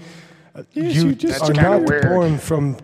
Uh, 0.55 0.63
Yes, 0.73 0.95
you 0.97 1.09
you 1.09 1.15
just 1.15 1.43
are 1.49 1.53
not 1.55 1.83
weird. 1.89 2.03
born 2.09 2.39
from. 2.39 2.77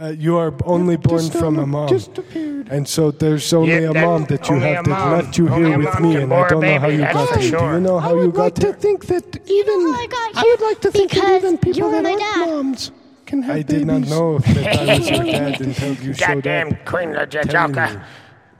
Uh, 0.00 0.08
you 0.08 0.36
are 0.36 0.52
only 0.64 0.96
born 0.96 1.20
Just, 1.20 1.34
from 1.34 1.58
a 1.58 1.66
mom. 1.66 1.88
Just 1.88 2.18
appeared. 2.18 2.68
And 2.68 2.88
so 2.88 3.12
there's 3.12 3.52
only 3.52 3.70
Yeah, 3.74 3.90
a 3.90 3.94
mom 3.94 4.24
that 4.24 4.48
you 4.48 4.56
have 4.56 4.84
that 4.86 5.12
left 5.12 5.38
you 5.38 5.48
Only 5.48 5.68
here 5.70 5.78
with 5.78 6.00
me, 6.00 6.16
and 6.16 6.32
I 6.34 6.48
don't 6.48 6.60
know 6.60 6.78
how 6.80 6.88
you 6.88 6.98
got 6.98 7.28
for 7.28 7.38
here. 7.38 7.50
Do 7.58 7.64
you 7.64 7.80
know 7.80 7.98
how 8.00 8.10
you 8.14 8.20
would 8.22 8.34
got 8.34 8.42
like 8.42 8.58
here? 8.62 8.72
to 8.72 8.78
think 8.78 9.06
that 9.06 9.36
even 9.46 9.78
I 9.94 10.06
I 10.34 10.42
would 10.42 10.60
like 10.66 10.80
to 10.80 10.90
think 10.90 11.12
that 11.12 11.36
even 11.36 11.58
people 11.58 11.78
you 11.80 11.90
that 11.92 12.02
my 12.02 12.10
aren't 12.10 12.20
dad. 12.20 12.46
moms 12.48 12.90
can 13.26 13.42
have 13.42 13.56
I 13.56 13.62
did 13.62 13.86
not 13.86 13.94
babies. 14.00 14.10
know 14.10 14.38
that 14.38 14.80
I 14.88 14.98
was 14.98 15.10
your 15.10 15.24
dad 15.24 15.60
until 15.60 15.94
you 15.94 16.12
showed 16.14 16.26
Goddamn 16.42 16.68
up. 16.72 16.84
Queen 16.86 17.12
telling 17.12 17.28
LaJajoka. 17.28 18.04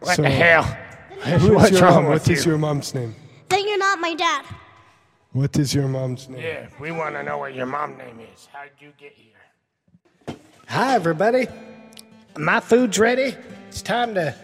What 0.01 0.17
So- 0.17 0.23
the 0.23 0.31
hell? 0.31 0.63
What's 1.25 1.45
What's 1.49 1.71
your 1.73 1.83
wrong 1.83 1.95
mom? 2.05 2.13
with 2.13 2.23
What 2.23 2.31
is 2.31 2.45
you? 2.45 2.51
your 2.53 2.59
mom's 2.59 2.95
name? 2.95 3.15
Then 3.49 3.67
you're 3.67 3.79
not 3.79 3.99
my 3.99 4.15
dad. 4.15 4.45
What 5.33 5.57
is 5.59 5.75
your 5.75 5.89
mom's 5.89 6.29
name? 6.29 6.41
Yeah, 6.43 6.69
we 6.79 6.93
want 6.93 7.17
to 7.17 7.23
know 7.25 7.39
what 7.39 7.55
your 7.57 7.67
mom 7.67 7.97
name 7.97 8.21
is. 8.33 8.47
How'd 8.53 8.71
you 8.79 8.93
get 8.99 9.13
here? 9.15 9.33
Hi, 10.75 10.97
everybody. 10.97 11.47
My 12.37 12.59
food's 12.59 12.99
ready. 12.99 13.37
It's 13.69 13.81
time 13.81 14.13
to 14.17 14.35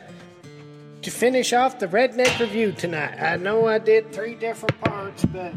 to 1.02 1.10
finish 1.10 1.52
off 1.52 1.80
the 1.80 1.88
redneck 1.88 2.38
review 2.38 2.70
tonight. 2.70 3.20
I 3.20 3.34
know 3.34 3.66
I 3.66 3.80
did 3.80 4.12
three 4.12 4.36
different 4.36 4.80
parts, 4.80 5.24
but 5.24 5.52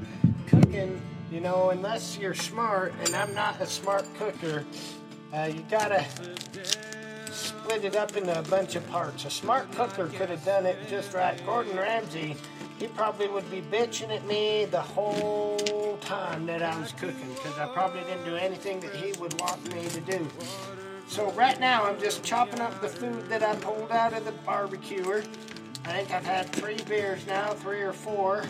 cooking, 0.47 0.99
you 1.31 1.41
know, 1.41 1.69
unless 1.69 2.17
you're 2.17 2.33
smart, 2.33 2.91
and 3.01 3.15
I'm 3.15 3.35
not 3.35 3.61
a 3.61 3.67
smart 3.67 4.07
cooker, 4.17 4.65
uh, 5.31 5.51
you 5.53 5.63
gotta 5.69 6.03
split 7.31 7.85
it 7.85 7.95
up 7.95 8.17
into 8.17 8.39
a 8.39 8.41
bunch 8.41 8.75
of 8.75 8.89
parts. 8.89 9.25
A 9.25 9.29
smart 9.29 9.71
cooker 9.73 10.07
could 10.07 10.29
have 10.29 10.43
done 10.43 10.65
it 10.65 10.77
just 10.89 11.13
right. 11.13 11.39
Gordon 11.45 11.77
Ramsay, 11.77 12.35
he 12.79 12.87
probably 12.87 13.27
would 13.27 13.49
be 13.49 13.61
bitching 13.61 14.09
at 14.15 14.25
me 14.25 14.65
the 14.65 14.81
whole 14.81 15.97
time 16.01 16.45
that 16.45 16.61
I 16.61 16.77
was 16.79 16.91
cooking 16.93 17.33
because 17.33 17.57
I 17.57 17.67
probably 17.67 18.01
didn't 18.01 18.25
do 18.25 18.35
anything 18.35 18.79
that 18.81 18.95
he 18.95 19.11
would 19.19 19.39
want 19.39 19.73
me 19.73 19.87
to 19.89 20.01
do. 20.01 20.27
So 21.07 21.31
right 21.31 21.59
now 21.59 21.85
I'm 21.85 21.99
just 21.99 22.23
chopping 22.23 22.59
up 22.59 22.81
the 22.81 22.87
food 22.87 23.29
that 23.29 23.43
I 23.43 23.55
pulled 23.55 23.91
out 23.91 24.13
of 24.13 24.25
the 24.25 24.31
barbecuer. 24.31 25.23
I 25.85 25.91
think 25.91 26.11
I've 26.11 26.25
had 26.25 26.49
three 26.49 26.77
beers 26.87 27.25
now, 27.27 27.53
three 27.53 27.81
or 27.81 27.93
four, 27.93 28.43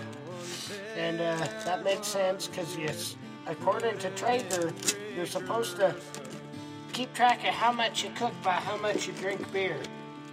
and 0.96 1.20
uh, 1.20 1.38
that 1.66 1.84
makes 1.84 2.08
sense 2.08 2.48
because 2.48 2.78
yes, 2.78 3.16
according 3.48 3.98
to 4.00 4.10
Traeger, 4.12 4.72
you're 5.16 5.26
supposed 5.26 5.78
to 5.78 5.96
keep 6.94 7.14
track 7.14 7.40
of 7.40 7.54
how 7.54 7.72
much 7.72 8.04
you 8.04 8.12
cook 8.16 8.34
by 8.44 8.52
how 8.52 8.78
much 8.78 9.08
you 9.08 9.14
drink 9.14 9.52
beer. 9.52 9.80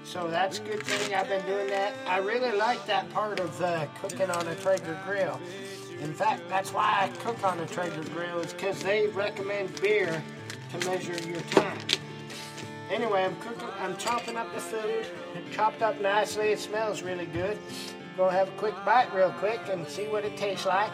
So 0.04 0.28
that's 0.28 0.58
a 0.58 0.62
good 0.62 0.82
thing. 0.82 1.14
I've 1.14 1.28
been 1.28 1.44
doing 1.46 1.68
that. 1.68 1.94
I 2.06 2.18
really 2.18 2.56
like 2.56 2.84
that 2.86 3.08
part 3.10 3.38
of 3.38 3.60
uh, 3.62 3.86
cooking 4.00 4.30
on 4.30 4.46
a 4.46 4.54
Traeger 4.56 4.98
grill. 5.06 5.40
In 6.00 6.12
fact, 6.14 6.42
that's 6.48 6.72
why 6.72 6.98
I 7.02 7.08
cook 7.18 7.42
on 7.44 7.60
a 7.60 7.66
Traeger 7.66 8.02
grill 8.14 8.40
is 8.40 8.52
because 8.52 8.82
they 8.82 9.08
recommend 9.08 9.80
beer 9.80 10.22
to 10.70 10.86
measure 10.86 11.16
your 11.28 11.40
time. 11.52 11.78
Anyway, 12.90 13.24
I'm 13.24 13.36
cooking. 13.36 13.68
I'm 13.78 13.96
chopping 13.98 14.36
up 14.36 14.52
the 14.54 14.60
food. 14.60 15.06
It 15.36 15.52
chopped 15.52 15.82
up 15.82 16.00
nicely. 16.00 16.48
It 16.48 16.58
smells 16.58 17.02
really 17.02 17.26
good. 17.26 17.56
Gonna 18.16 18.32
have 18.32 18.48
a 18.48 18.52
quick 18.52 18.74
bite 18.84 19.14
real 19.14 19.30
quick 19.38 19.60
and 19.70 19.86
see 19.86 20.08
what 20.08 20.24
it 20.24 20.36
tastes 20.36 20.66
like. 20.66 20.90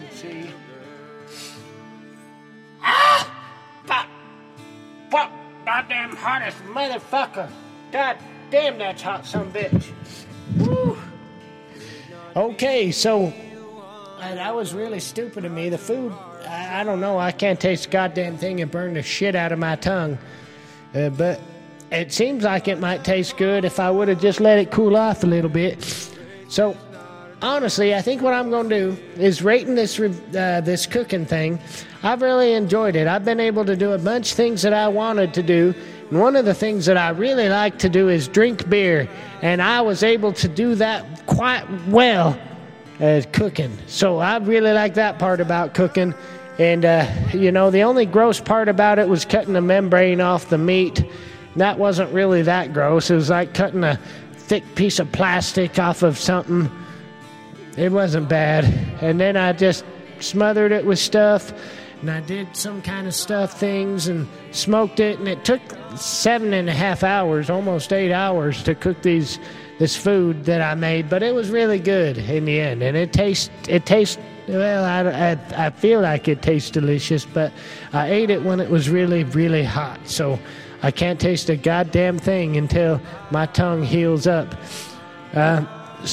Let's 0.00 0.16
see. 0.16 0.50
Ah! 2.80 3.28
Fuck! 3.84 4.06
Fuck! 5.10 5.41
Goddamn 5.64 6.16
hottest 6.16 6.58
motherfucker! 6.64 7.48
God 7.92 8.18
damn, 8.50 8.78
that's 8.78 9.02
hot, 9.02 9.24
some 9.26 9.52
bitch. 9.52 9.90
Woo! 10.56 10.98
Okay, 12.34 12.90
so 12.90 13.26
uh, 13.26 14.34
that 14.34 14.54
was 14.54 14.74
really 14.74 15.00
stupid 15.00 15.44
of 15.44 15.52
me. 15.52 15.68
The 15.68 15.78
food, 15.78 16.12
I, 16.46 16.80
I 16.80 16.84
don't 16.84 17.00
know. 17.00 17.18
I 17.18 17.32
can't 17.32 17.60
taste 17.60 17.86
a 17.86 17.90
goddamn 17.90 18.38
thing. 18.38 18.60
It 18.60 18.70
burned 18.70 18.96
the 18.96 19.02
shit 19.02 19.34
out 19.34 19.52
of 19.52 19.58
my 19.58 19.76
tongue. 19.76 20.18
Uh, 20.94 21.10
but 21.10 21.40
it 21.90 22.12
seems 22.12 22.42
like 22.42 22.68
it 22.68 22.80
might 22.80 23.04
taste 23.04 23.36
good 23.36 23.64
if 23.64 23.78
I 23.78 23.90
would 23.90 24.08
have 24.08 24.20
just 24.20 24.40
let 24.40 24.58
it 24.58 24.70
cool 24.70 24.96
off 24.96 25.24
a 25.24 25.26
little 25.26 25.50
bit. 25.50 25.84
So, 26.48 26.76
honestly, 27.42 27.94
I 27.94 28.00
think 28.00 28.22
what 28.22 28.32
I'm 28.32 28.50
going 28.50 28.68
to 28.68 28.92
do 28.92 29.02
is 29.16 29.42
rating 29.42 29.74
this 29.74 29.98
uh, 30.00 30.60
this 30.64 30.86
cooking 30.86 31.26
thing. 31.26 31.58
I've 32.02 32.22
really 32.22 32.54
enjoyed 32.54 32.96
it. 32.96 33.06
I've 33.06 33.24
been 33.24 33.40
able 33.40 33.64
to 33.64 33.76
do 33.76 33.92
a 33.92 33.98
bunch 33.98 34.30
of 34.30 34.36
things 34.36 34.62
that 34.62 34.72
I 34.72 34.88
wanted 34.88 35.34
to 35.34 35.42
do. 35.42 35.74
And 36.10 36.20
one 36.20 36.36
of 36.36 36.44
the 36.44 36.54
things 36.54 36.86
that 36.86 36.96
I 36.96 37.10
really 37.10 37.48
like 37.48 37.78
to 37.80 37.88
do 37.88 38.08
is 38.08 38.28
drink 38.28 38.68
beer. 38.68 39.08
And 39.42 39.62
I 39.62 39.80
was 39.80 40.02
able 40.02 40.32
to 40.34 40.48
do 40.48 40.74
that 40.76 41.26
quite 41.26 41.64
well 41.88 42.38
as 43.00 43.26
cooking. 43.32 43.76
So 43.86 44.18
I 44.18 44.38
really 44.38 44.72
like 44.72 44.94
that 44.94 45.18
part 45.18 45.40
about 45.40 45.74
cooking. 45.74 46.14
And, 46.58 46.84
uh, 46.84 47.10
you 47.32 47.50
know, 47.50 47.70
the 47.70 47.82
only 47.82 48.04
gross 48.04 48.40
part 48.40 48.68
about 48.68 48.98
it 48.98 49.08
was 49.08 49.24
cutting 49.24 49.54
the 49.54 49.60
membrane 49.60 50.20
off 50.20 50.48
the 50.48 50.58
meat. 50.58 51.04
That 51.56 51.78
wasn't 51.78 52.12
really 52.12 52.42
that 52.42 52.72
gross. 52.72 53.10
It 53.10 53.14
was 53.14 53.30
like 53.30 53.54
cutting 53.54 53.84
a 53.84 53.98
thick 54.32 54.74
piece 54.74 54.98
of 54.98 55.10
plastic 55.12 55.78
off 55.78 56.02
of 56.02 56.18
something. 56.18 56.70
It 57.76 57.90
wasn't 57.90 58.28
bad. 58.28 58.64
And 59.00 59.18
then 59.18 59.36
I 59.36 59.52
just 59.52 59.84
smothered 60.20 60.72
it 60.72 60.84
with 60.84 60.98
stuff. 60.98 61.52
And 62.00 62.10
I 62.10 62.20
did 62.20 62.56
some 62.56 62.82
kind 62.82 63.06
of 63.06 63.14
stuff 63.14 63.58
things 63.58 64.08
and 64.08 64.28
smoked 64.50 65.00
it. 65.00 65.18
And 65.18 65.28
it 65.28 65.44
took 65.44 65.60
seven 65.96 66.52
and 66.52 66.68
a 66.68 66.72
half 66.72 67.02
hours, 67.02 67.48
almost 67.48 67.92
eight 67.92 68.12
hours, 68.12 68.62
to 68.64 68.74
cook 68.74 69.02
these 69.02 69.38
this 69.78 69.96
food 69.96 70.44
that 70.44 70.60
I 70.60 70.74
made. 70.74 71.08
But 71.08 71.22
it 71.22 71.34
was 71.34 71.50
really 71.50 71.78
good 71.78 72.18
in 72.18 72.44
the 72.44 72.60
end. 72.60 72.82
And 72.82 72.96
it 72.96 73.12
tastes 73.12 73.50
it 73.68 73.86
tastes 73.86 74.18
well. 74.48 74.84
I, 74.84 75.32
I, 75.32 75.66
I 75.66 75.70
feel 75.70 76.00
like 76.00 76.28
it 76.28 76.42
tastes 76.42 76.70
delicious, 76.70 77.24
but 77.24 77.52
I 77.92 78.10
ate 78.10 78.30
it 78.30 78.42
when 78.42 78.60
it 78.60 78.68
was 78.68 78.90
really 78.90 79.24
really 79.24 79.64
hot. 79.64 80.00
So 80.04 80.38
I 80.82 80.90
can't 80.90 81.20
taste 81.20 81.48
a 81.48 81.56
goddamn 81.56 82.18
thing 82.18 82.56
until 82.56 83.00
my 83.30 83.46
tongue 83.46 83.82
heals 83.84 84.26
up. 84.26 84.54
Uh, 85.32 85.64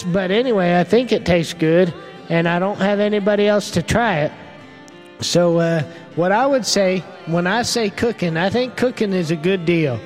but 0.07 0.31
anyway, 0.31 0.79
I 0.79 0.83
think 0.83 1.11
it 1.11 1.25
tastes 1.25 1.53
good, 1.53 1.93
and 2.29 2.47
I 2.47 2.59
don't 2.59 2.77
have 2.77 2.99
anybody 2.99 3.47
else 3.47 3.71
to 3.71 3.81
try 3.81 4.19
it. 4.19 4.31
So, 5.21 5.59
uh, 5.59 5.83
what 6.15 6.31
I 6.31 6.45
would 6.45 6.65
say 6.65 6.99
when 7.25 7.45
I 7.47 7.63
say 7.63 7.89
cooking, 7.89 8.37
I 8.37 8.49
think 8.49 8.77
cooking 8.77 9.13
is 9.13 9.31
a 9.31 9.35
good 9.35 9.65
deal. 9.65 9.99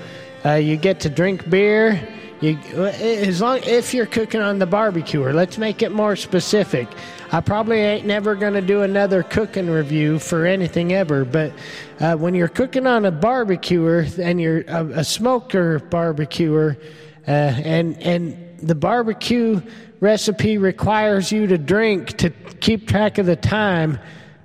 Uh, 0.44 0.54
you 0.54 0.76
get 0.76 1.00
to 1.02 1.10
drink 1.10 1.50
beer. 1.50 2.08
You, 2.42 2.58
as 2.86 3.40
long 3.40 3.60
if 3.64 3.94
you're 3.94 4.06
cooking 4.06 4.42
on 4.42 4.60
the 4.60 4.66
barbecue, 4.66 5.24
or 5.24 5.32
let's 5.32 5.58
make 5.58 5.82
it 5.82 5.92
more 5.94 6.16
specific. 6.18 6.90
I 7.32 7.40
probably 7.40 7.78
ain't 7.80 8.06
never 8.06 8.36
gonna 8.36 8.62
do 8.62 8.82
another 8.82 9.24
cooking 9.24 9.70
review 9.70 10.20
for 10.20 10.46
anything 10.46 10.92
ever. 10.92 11.24
But 11.24 11.54
uh, 12.00 12.16
when 12.16 12.36
you're 12.36 12.50
cooking 12.50 12.86
on 12.86 13.06
a 13.06 13.12
barbecuer 13.12 14.06
and 14.20 14.42
you're 14.42 14.62
a, 14.68 14.86
a 15.00 15.04
smoker 15.04 15.80
barbecuer, 15.80 16.78
uh, 17.26 17.32
and 17.32 17.98
and 18.04 18.43
the 18.64 18.76
barbecue 18.76 19.62
recipe 20.00 20.58
requires 20.58 21.32
you 21.32 21.48
to 21.48 21.58
drink 21.58 22.18
to 22.18 22.30
keep 22.60 22.88
track 22.88 23.18
of 23.18 23.26
the 23.26 23.36
time 23.36 24.00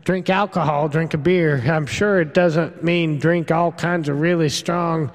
drink 0.04 0.30
alcohol, 0.30 0.88
drink 0.88 1.12
a 1.12 1.18
beer. 1.18 1.62
I'm 1.66 1.84
sure 1.84 2.20
it 2.20 2.32
doesn't 2.32 2.82
mean 2.82 3.18
drink 3.18 3.50
all 3.50 3.70
kinds 3.70 4.08
of 4.08 4.20
really 4.20 4.48
strong 4.48 5.12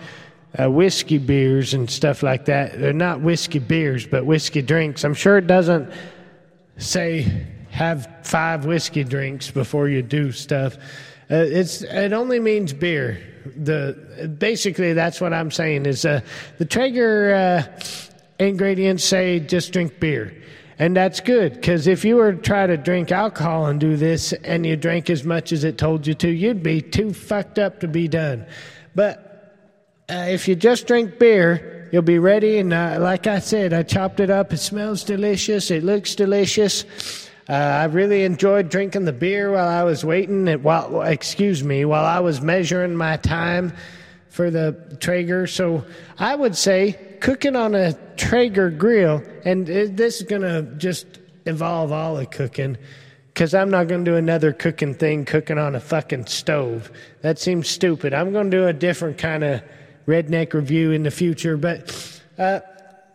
uh, 0.60 0.69
whiskey 0.69 1.17
beers 1.17 1.74
and 1.74 1.89
stuff 1.89 2.22
like 2.22 2.45
that. 2.45 2.79
They're 2.79 2.93
not 2.93 3.22
whiskey 3.22 3.57
beers, 3.57 4.05
but 4.05 4.25
whiskey 4.25 4.62
drinks. 4.62 5.03
I'm 5.03 5.15
sure 5.15 5.39
it 5.39 5.48
doesn't 5.48 5.91
say 6.77 7.48
have 7.72 8.07
five 8.22 8.65
whiskey 8.65 9.03
drinks 9.03 9.50
before 9.50 9.89
you 9.89 10.03
do 10.03 10.31
stuff. 10.31 10.75
Uh, 11.31 11.38
it's 11.38 11.81
it 11.81 12.13
only 12.13 12.39
means 12.39 12.72
beer. 12.72 13.19
The 13.55 14.36
basically 14.38 14.93
that's 14.93 15.19
what 15.19 15.33
I'm 15.33 15.50
saying 15.50 15.88
is 15.88 16.05
uh, 16.05 16.22
the 16.60 16.65
Traeger 16.65 17.33
uh, 17.33 17.79
ingredients 18.47 19.03
say 19.03 19.39
just 19.39 19.73
drink 19.73 20.00
beer. 20.00 20.33
And 20.79 20.95
that's 20.97 21.19
good 21.19 21.53
because 21.53 21.88
if 21.88 22.03
you 22.03 22.15
were 22.15 22.33
to 22.33 22.41
try 22.41 22.65
to 22.65 22.77
drink 22.77 23.12
alcohol 23.12 23.67
and 23.67 23.79
do 23.79 23.95
this 23.95 24.33
and 24.33 24.65
you 24.65 24.75
drank 24.75 25.09
as 25.09 25.23
much 25.23 25.51
as 25.51 25.63
it 25.63 25.77
told 25.77 26.07
you 26.07 26.13
to, 26.15 26.29
you'd 26.29 26.63
be 26.63 26.81
too 26.81 27.13
fucked 27.13 27.59
up 27.59 27.79
to 27.81 27.88
be 27.88 28.07
done. 28.07 28.45
But 28.95 29.33
uh, 30.09 30.25
if 30.29 30.47
you 30.47 30.55
just 30.55 30.88
drink 30.88 31.19
beer, 31.19 31.89
you'll 31.91 32.01
be 32.01 32.19
ready. 32.19 32.57
And 32.57 32.73
uh, 32.73 32.97
like 33.00 33.27
I 33.27 33.39
said, 33.39 33.71
I 33.71 33.83
chopped 33.83 34.19
it 34.19 34.29
up. 34.29 34.51
It 34.51 34.57
smells 34.57 35.03
delicious. 35.03 35.69
It 35.69 35.83
looks 35.83 36.15
delicious. 36.15 37.29
Uh, 37.47 37.53
I 37.53 37.85
really 37.85 38.23
enjoyed 38.23 38.69
drinking 38.69 39.05
the 39.05 39.13
beer 39.13 39.51
while 39.51 39.67
I 39.67 39.83
was 39.83 40.03
waiting. 40.03 40.47
At, 40.47 40.62
while 40.62 41.01
excuse 41.03 41.63
me, 41.63 41.85
while 41.85 42.05
I 42.05 42.19
was 42.19 42.41
measuring 42.41 42.95
my 42.95 43.17
time 43.17 43.73
for 44.29 44.50
the 44.50 44.97
Traeger. 45.00 45.45
So 45.45 45.85
I 46.17 46.35
would 46.35 46.55
say 46.55 47.17
cooking 47.19 47.55
on 47.55 47.75
a 47.75 47.93
Traeger 48.17 48.70
grill, 48.70 49.24
and 49.46 49.67
this 49.67 50.22
is 50.22 50.24
gonna 50.24 50.63
just 50.77 51.20
evolve 51.46 51.91
all 51.91 52.17
of 52.17 52.29
cooking. 52.32 52.77
Because 53.34 53.55
I'm 53.55 53.72
not 53.72 53.88
going 53.88 54.05
to 54.05 54.12
do 54.12 54.15
another 54.15 54.53
cooking 54.53 54.93
thing, 54.93 55.25
cooking 55.25 55.58
on 55.58 55.74
a 55.74 55.79
fucking 55.79 56.27
stove. 56.27 56.91
That 57.22 57.39
seems 57.39 57.67
stupid. 57.67 58.13
I'm 58.13 58.32
going 58.32 58.51
to 58.51 58.58
do 58.58 58.67
a 58.67 58.74
different 58.74 59.17
kind 59.17 59.43
of 59.43 59.63
redneck 60.08 60.53
review 60.53 60.91
in 60.91 61.01
the 61.01 61.10
future. 61.10 61.58
But 61.58 62.22
uh, 62.38 62.60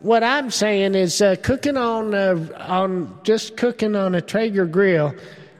what 0.00 0.24
I'm 0.24 0.50
saying 0.50 0.96
is 0.96 1.22
uh, 1.22 1.36
cooking 1.42 1.76
on 1.76 2.14
uh, 2.14 2.48
on 2.66 3.20
just 3.22 3.56
cooking 3.56 3.94
on 3.94 4.16
a 4.16 4.20
Traeger 4.20 4.66
grill. 4.66 5.14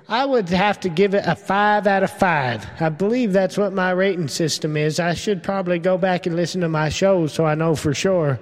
I 0.09 0.25
would 0.25 0.49
have 0.49 0.80
to 0.80 0.88
give 0.88 1.14
it 1.14 1.25
a 1.26 1.37
five 1.37 1.87
out 1.87 2.02
of 2.02 2.11
five. 2.11 2.66
I 2.80 2.88
believe 2.88 3.33
that's 3.33 3.59
what 3.59 3.75
my 3.75 3.90
rating 3.90 4.28
system 4.28 4.76
is. 4.76 4.99
I 4.99 5.12
should 5.12 5.42
probably 5.42 5.78
go 5.78 5.99
back 5.99 6.25
and 6.25 6.35
listen 6.35 6.62
to 6.62 6.68
my 6.68 6.88
shows 6.88 7.35
so 7.35 7.45
I 7.45 7.54
know 7.54 7.76
for 7.76 7.92
sure. 7.92 8.40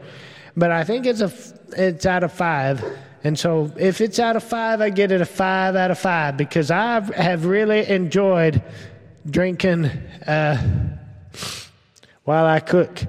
But 0.56 0.70
I 0.70 0.84
think 0.84 1.06
it's 1.06 1.20
a 1.20 1.32
it's 1.72 2.06
out 2.06 2.24
of 2.24 2.32
five. 2.32 2.82
And 3.24 3.38
so 3.38 3.72
if 3.76 4.00
it's 4.00 4.18
out 4.18 4.36
of 4.36 4.44
five, 4.44 4.80
I 4.80 4.90
get 4.90 5.10
it 5.10 5.20
a 5.20 5.26
five 5.26 5.74
out 5.74 5.90
of 5.90 5.98
five 5.98 6.36
because 6.36 6.70
I 6.70 7.00
have 7.20 7.44
really 7.44 7.86
enjoyed 7.88 8.62
drinking 9.28 9.86
uh, 10.26 10.56
while 12.24 12.46
I 12.46 12.60
cook. 12.60 13.02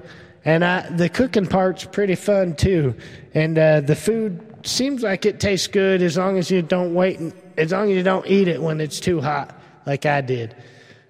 And 0.44 0.64
I, 0.64 0.88
the 0.88 1.08
cooking 1.08 1.46
part's 1.46 1.84
pretty 1.84 2.14
fun 2.14 2.56
too. 2.56 2.96
And 3.34 3.58
uh, 3.58 3.80
the 3.80 3.94
food 3.94 4.66
seems 4.66 5.02
like 5.02 5.24
it 5.24 5.40
tastes 5.40 5.66
good 5.66 6.02
as 6.02 6.16
long 6.16 6.38
as 6.38 6.50
you 6.50 6.62
don't 6.62 6.94
wait, 6.94 7.20
as 7.56 7.72
long 7.72 7.90
as 7.90 7.96
you 7.96 8.02
don't 8.02 8.26
eat 8.26 8.48
it 8.48 8.60
when 8.60 8.80
it's 8.80 8.98
too 9.00 9.20
hot, 9.20 9.54
like 9.86 10.06
I 10.06 10.20
did. 10.20 10.56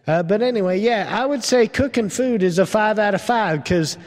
Uh, 0.07 0.23
but 0.23 0.43
anyway, 0.43 0.79
yeah, 0.81 1.09
I 1.11 1.27
would 1.27 1.45
say 1.45 1.67
cooking 1.69 2.09
food 2.09 2.43
is 2.43 2.59
a 2.59 2.67
five 2.67 2.99
out 2.99 3.15
of 3.15 3.21
five 3.21 3.63
because, 3.63 3.99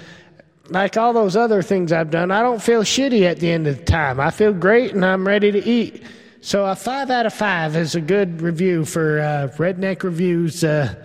like 0.71 0.95
all 0.95 1.11
those 1.11 1.35
other 1.35 1.61
things 1.61 1.91
I've 1.91 2.09
done, 2.09 2.31
I 2.31 2.41
don't 2.41 2.61
feel 2.61 2.81
shitty 2.81 3.23
at 3.23 3.39
the 3.39 3.51
end 3.51 3.67
of 3.67 3.77
the 3.77 3.83
time. 3.83 4.19
I 4.19 4.31
feel 4.31 4.53
great 4.53 4.93
and 4.93 5.05
I'm 5.05 5.27
ready 5.27 5.51
to 5.51 5.63
eat. 5.63 6.03
So 6.39 6.65
a 6.65 6.75
five 6.75 7.11
out 7.11 7.25
of 7.25 7.33
five 7.33 7.75
is 7.75 7.93
a 7.93 8.01
good 8.01 8.41
review 8.41 8.85
for 8.85 9.19
uh, 9.19 9.55
Redneck 9.57 10.01
Reviews 10.01 10.63
uh, 10.63 10.95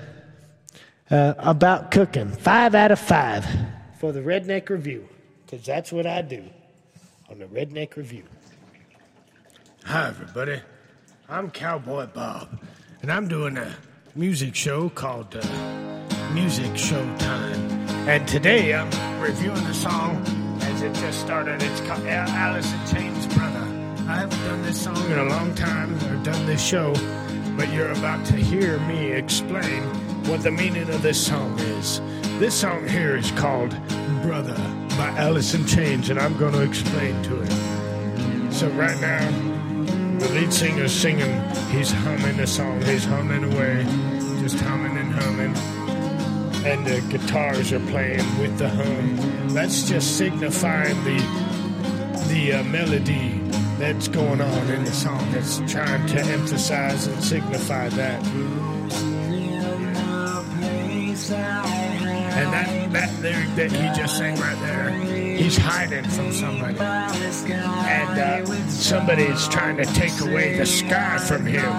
uh, 1.10 1.34
about 1.38 1.90
cooking. 1.90 2.30
Five 2.30 2.74
out 2.74 2.90
of 2.92 2.98
five 2.98 3.44
for 3.98 4.12
the 4.12 4.20
Redneck 4.20 4.68
Review 4.68 5.06
because 5.44 5.66
that's 5.66 5.92
what 5.92 6.06
I 6.06 6.22
do 6.22 6.42
on 7.28 7.38
the 7.38 7.46
Redneck 7.46 7.96
Review. 7.96 8.24
Hi, 9.84 10.08
everybody. 10.08 10.60
I'm 11.28 11.50
Cowboy 11.50 12.06
Bob, 12.06 12.60
and 13.02 13.12
I'm 13.12 13.28
doing 13.28 13.56
a 13.58 13.76
music 14.14 14.54
show 14.54 14.88
called 14.88 15.36
uh, 15.36 16.32
Music 16.32 16.76
Show 16.76 17.04
Time. 17.18 17.75
And 18.06 18.26
today 18.28 18.72
I'm 18.72 19.20
reviewing 19.20 19.64
the 19.64 19.74
song 19.74 20.22
as 20.60 20.80
it 20.80 20.94
just 20.94 21.20
started. 21.20 21.60
It's 21.60 21.80
called 21.80 22.06
Al- 22.06 22.28
Alice 22.28 22.72
in 22.72 22.94
Chains 22.94 23.26
Brother. 23.34 23.66
I 24.06 24.14
haven't 24.14 24.38
done 24.44 24.62
this 24.62 24.80
song 24.80 25.10
in 25.10 25.18
a 25.18 25.24
long 25.24 25.52
time 25.56 25.92
or 26.04 26.22
done 26.22 26.46
this 26.46 26.64
show, 26.64 26.94
but 27.56 27.72
you're 27.72 27.90
about 27.90 28.24
to 28.26 28.36
hear 28.36 28.78
me 28.86 29.10
explain 29.10 29.82
what 30.26 30.44
the 30.44 30.52
meaning 30.52 30.88
of 30.88 31.02
this 31.02 31.26
song 31.26 31.58
is. 31.58 32.00
This 32.38 32.54
song 32.54 32.86
here 32.86 33.16
is 33.16 33.32
called 33.32 33.70
Brother 34.22 34.54
by 34.90 35.12
Alice 35.18 35.54
in 35.54 35.66
Chains, 35.66 36.08
and 36.08 36.20
I'm 36.20 36.38
going 36.38 36.52
to 36.52 36.62
explain 36.62 37.20
to 37.24 37.42
it. 37.42 38.52
So, 38.52 38.68
right 38.68 39.00
now, 39.00 39.28
the 40.20 40.28
lead 40.28 40.52
singer's 40.52 40.92
singing, 40.92 41.42
he's 41.70 41.90
humming 41.90 42.36
the 42.36 42.46
song, 42.46 42.80
he's 42.82 43.04
humming 43.04 43.52
away, 43.52 43.82
just 44.40 44.60
humming 44.60 44.96
and 44.96 45.12
humming. 45.12 45.75
And 46.66 46.84
the 46.84 47.00
guitars 47.16 47.72
are 47.72 47.86
playing 47.86 48.26
with 48.40 48.58
the 48.58 48.68
hum. 48.68 49.48
That's 49.50 49.88
just 49.88 50.16
signifying 50.16 51.02
the 51.04 51.18
the 52.28 52.54
uh, 52.54 52.64
melody 52.64 53.40
that's 53.78 54.08
going 54.08 54.40
on 54.40 54.70
in 54.70 54.84
the 54.84 54.90
song. 54.90 55.22
It's 55.34 55.58
trying 55.70 56.04
to 56.08 56.20
emphasize 56.20 57.06
and 57.06 57.22
signify 57.22 57.88
that. 57.90 58.20
And 62.46 62.92
that, 62.92 62.92
that 62.92 63.22
lyric 63.22 63.54
that 63.56 63.72
he 63.72 64.00
just 64.00 64.16
sang 64.16 64.38
right 64.38 64.58
there, 64.60 64.90
he's 65.36 65.56
hiding 65.56 66.04
from 66.04 66.32
somebody. 66.32 66.78
And 66.78 68.20
uh, 68.20 68.46
somebody 68.68 69.24
is 69.24 69.48
trying 69.48 69.76
to 69.78 69.84
take 69.84 70.20
away 70.20 70.56
the 70.56 70.64
sky 70.64 71.18
from 71.18 71.44
him, 71.44 71.72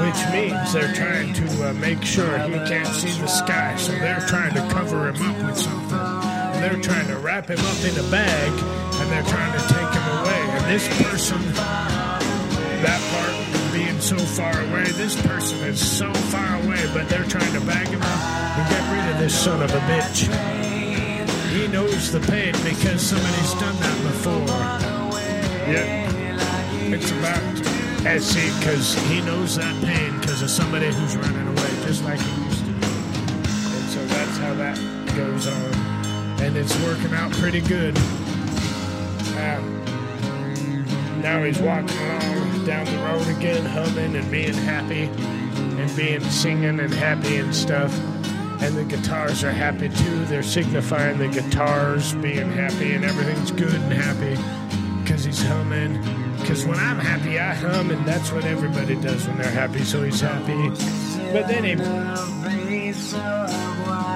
which 0.00 0.20
means 0.32 0.72
they're 0.72 0.94
trying 0.94 1.34
to 1.34 1.68
uh, 1.68 1.74
make 1.74 2.02
sure 2.02 2.38
he 2.38 2.54
can't 2.66 2.88
see 2.88 3.20
the 3.20 3.26
sky. 3.26 3.76
So 3.76 3.92
they're 3.92 4.24
trying 4.26 4.54
to 4.54 4.66
cover 4.72 5.10
him 5.10 5.22
up 5.22 5.46
with 5.46 5.58
something. 5.58 5.98
And 5.98 6.64
they're 6.64 6.82
trying 6.82 7.08
to 7.08 7.18
wrap 7.18 7.48
him 7.50 7.58
up 7.58 7.84
in 7.84 7.98
a 7.98 8.10
bag, 8.10 8.52
and 8.52 9.12
they're 9.12 9.22
trying 9.30 9.52
to 9.52 9.66
take 9.68 9.92
him 9.92 10.18
away. 10.18 10.40
And 10.56 10.64
this 10.64 10.88
person, 11.02 11.42
that 12.80 13.00
so 14.10 14.18
far 14.18 14.60
away, 14.62 14.82
this 14.94 15.14
person 15.22 15.56
is 15.68 15.78
so 15.78 16.12
far 16.12 16.56
away, 16.64 16.84
but 16.92 17.08
they're 17.08 17.22
trying 17.22 17.52
to 17.52 17.60
bag 17.60 17.86
him 17.86 18.02
up 18.02 18.20
and 18.58 18.68
get 18.68 18.82
rid 18.92 19.14
of 19.14 19.20
this 19.20 19.32
son 19.32 19.62
of 19.62 19.70
a 19.72 19.78
bitch. 19.86 20.26
He 21.52 21.68
knows 21.68 22.10
the 22.10 22.18
pain 22.18 22.52
because 22.64 23.00
somebody's 23.00 23.54
done 23.54 23.76
that 23.76 24.02
before. 24.02 24.48
Yep. 25.70 25.86
It's 26.92 27.10
about 27.12 28.20
SC 28.20 28.50
because 28.58 28.94
he 29.06 29.20
knows 29.20 29.54
that 29.54 29.80
pain 29.84 30.18
because 30.18 30.42
of 30.42 30.50
somebody 30.50 30.86
who's 30.86 31.16
running 31.16 31.46
away, 31.46 31.70
just 31.86 32.02
like 32.02 32.18
he 32.18 32.42
used 32.46 32.64
to 32.64 32.72
do. 32.72 32.88
And 32.88 33.90
so 33.94 34.04
that's 34.06 34.36
how 34.38 34.54
that 34.54 34.76
goes 35.14 35.46
on. 35.46 36.42
And 36.42 36.56
it's 36.56 36.76
working 36.82 37.14
out 37.14 37.30
pretty 37.34 37.60
good. 37.60 37.96
Um, 39.38 39.84
now 41.22 41.44
he's 41.44 41.60
walking 41.60 41.96
along 41.96 42.49
down 42.66 42.86
the 42.86 42.98
road 42.98 43.26
again, 43.36 43.64
humming 43.64 44.16
and 44.16 44.30
being 44.30 44.54
happy 44.54 45.04
and 45.04 45.96
being 45.96 46.20
singing 46.20 46.80
and 46.80 46.92
happy 46.92 47.36
and 47.36 47.54
stuff. 47.54 47.96
And 48.62 48.76
the 48.76 48.84
guitars 48.84 49.42
are 49.42 49.52
happy 49.52 49.88
too. 49.88 50.24
They're 50.26 50.42
signifying 50.42 51.18
the 51.18 51.28
guitars 51.28 52.12
being 52.14 52.50
happy 52.50 52.92
and 52.92 53.04
everything's 53.04 53.50
good 53.50 53.74
and 53.74 53.92
happy 53.92 54.36
because 55.02 55.24
he's 55.24 55.42
humming. 55.42 56.00
Because 56.38 56.66
when 56.66 56.78
I'm 56.78 56.98
happy, 56.98 57.38
I 57.38 57.54
hum, 57.54 57.90
and 57.90 58.06
that's 58.06 58.32
what 58.32 58.44
everybody 58.44 58.96
does 58.96 59.26
when 59.26 59.38
they're 59.38 59.50
happy. 59.50 59.84
So 59.84 60.02
he's 60.02 60.20
happy. 60.20 60.68
But 61.32 61.48
then 61.48 61.64
he 61.64 61.76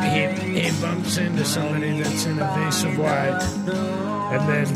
he, 0.04 0.60
he 0.60 0.80
bumps 0.80 1.16
into 1.16 1.44
somebody 1.44 2.00
that's 2.00 2.26
in 2.26 2.38
a 2.38 2.44
vase 2.54 2.84
of 2.84 2.98
white, 2.98 3.42
and 4.32 4.48
then 4.48 4.66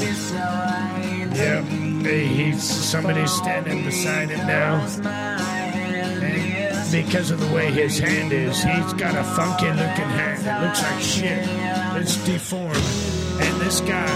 yeah, 1.34 1.87
he's 2.08 2.62
somebody's 2.62 3.30
standing 3.30 3.84
beside 3.84 4.30
him 4.30 4.46
now. 4.46 4.80
And 5.04 6.92
because 6.92 7.30
of 7.30 7.40
the 7.40 7.52
way 7.54 7.70
his 7.70 7.98
hand 7.98 8.32
is, 8.32 8.62
he's 8.62 8.92
got 8.94 9.14
a 9.14 9.24
funky 9.24 9.68
looking 9.68 10.08
hand. 10.16 10.40
It 10.46 10.66
looks 10.66 10.82
like 10.82 11.00
shit. 11.02 11.46
It's 12.00 12.16
deformed. 12.24 12.76
And 13.40 13.60
this 13.60 13.80
guy, 13.80 14.08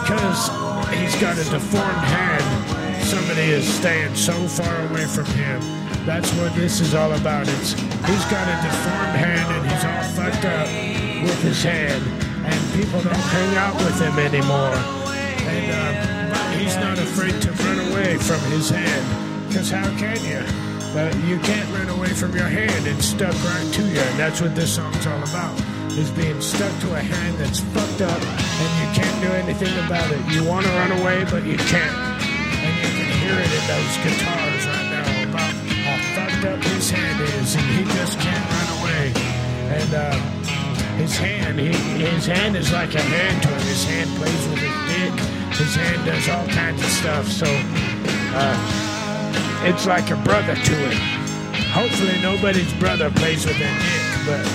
because 0.00 0.48
he's 0.96 1.20
got 1.20 1.36
a 1.36 1.44
deformed 1.50 2.04
hand, 2.08 3.04
somebody 3.04 3.42
is 3.42 3.66
staying 3.68 4.14
so 4.14 4.32
far 4.48 4.86
away 4.86 5.04
from 5.04 5.26
him. 5.26 5.60
That's 6.06 6.32
what 6.34 6.54
this 6.54 6.80
is 6.80 6.94
all 6.94 7.12
about. 7.12 7.46
It's 7.48 7.72
he's 7.72 8.24
got 8.32 8.48
a 8.48 8.56
deformed 8.64 9.16
hand 9.20 9.52
and 9.54 9.70
he's 9.70 9.84
all 9.84 10.02
fucked 10.16 10.44
up 10.46 10.66
with 11.22 11.42
his 11.42 11.62
hand, 11.62 12.02
and 12.46 12.72
people 12.72 13.02
don't 13.02 13.14
hang 13.14 13.56
out 13.56 13.74
with 13.76 14.00
him 14.00 14.18
anymore. 14.18 14.74
And 15.52 15.70
uh, 15.70 16.09
he's 16.60 16.76
not 16.76 16.98
afraid 16.98 17.40
to 17.42 17.50
run 17.64 17.78
away 17.90 18.18
from 18.18 18.40
his 18.52 18.68
hand, 18.68 19.48
because 19.48 19.70
how 19.70 19.88
can 19.96 20.20
you? 20.24 20.44
But 20.92 21.14
you 21.24 21.38
can't 21.40 21.68
run 21.72 21.88
away 21.96 22.12
from 22.12 22.36
your 22.36 22.48
hand. 22.48 22.86
It's 22.86 23.06
stuck 23.06 23.32
right 23.44 23.68
to 23.72 23.82
you, 23.82 24.00
and 24.00 24.18
that's 24.18 24.40
what 24.40 24.54
this 24.54 24.74
song's 24.74 25.06
all 25.06 25.22
about. 25.22 25.56
Is 25.96 26.10
being 26.10 26.40
stuck 26.40 26.72
to 26.80 26.94
a 26.94 27.00
hand 27.00 27.38
that's 27.38 27.60
fucked 27.72 28.02
up, 28.02 28.20
and 28.20 28.70
you 28.80 28.88
can't 28.94 29.18
do 29.22 29.30
anything 29.32 29.72
about 29.86 30.10
it. 30.10 30.20
You 30.34 30.44
want 30.44 30.66
to 30.66 30.72
run 30.72 30.92
away, 31.00 31.24
but 31.30 31.44
you 31.44 31.56
can't. 31.56 31.96
And 32.60 32.74
you 32.76 32.90
can 32.94 33.10
hear 33.22 33.36
it 33.38 33.50
in 33.50 33.64
those 33.66 33.94
guitars 34.04 34.62
right 34.66 34.88
now 34.90 35.08
about 35.30 35.54
how 35.86 35.96
fucked 36.14 36.44
up 36.44 36.62
his 36.74 36.90
hand 36.90 37.20
is, 37.20 37.54
and 37.54 37.64
he 37.74 37.84
just 37.96 38.18
can't 38.20 38.46
run 38.50 38.68
away. 38.82 39.12
And 39.78 39.94
uh, 39.94 40.14
his 40.96 41.16
hand, 41.16 41.58
he, 41.58 41.72
his 42.02 42.26
hand 42.26 42.56
is 42.56 42.72
like 42.72 42.94
a 42.94 43.00
hand 43.00 43.42
toy. 43.42 43.50
His 43.66 43.84
hand 43.84 44.10
plays 44.18 44.48
with 44.48 44.58
his 44.58 44.76
dick. 44.94 45.29
His 45.60 45.74
hand 45.74 46.06
does 46.06 46.26
all 46.28 46.46
kinds 46.48 46.82
of 46.82 46.88
stuff. 46.88 47.26
So 47.28 47.46
uh, 48.32 48.56
it's 49.68 49.86
like 49.86 50.10
a 50.10 50.16
brother 50.16 50.54
to 50.54 50.88
it. 50.88 50.94
Hopefully 51.68 52.18
nobody's 52.22 52.72
brother 52.80 53.10
plays 53.10 53.44
with 53.44 53.58
their 53.58 53.78
dick, 53.78 54.02
but 54.24 54.46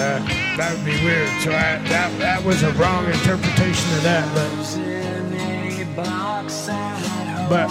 uh, 0.00 0.18
that 0.56 0.74
would 0.74 0.86
be 0.86 0.98
weird. 1.04 1.28
So 1.42 1.50
I, 1.50 1.78
that 1.92 2.18
that 2.18 2.42
was 2.42 2.62
a 2.62 2.72
wrong 2.72 3.04
interpretation 3.06 3.92
of 3.94 4.02
that. 4.04 4.24
But 4.34 4.48
but 7.48 7.70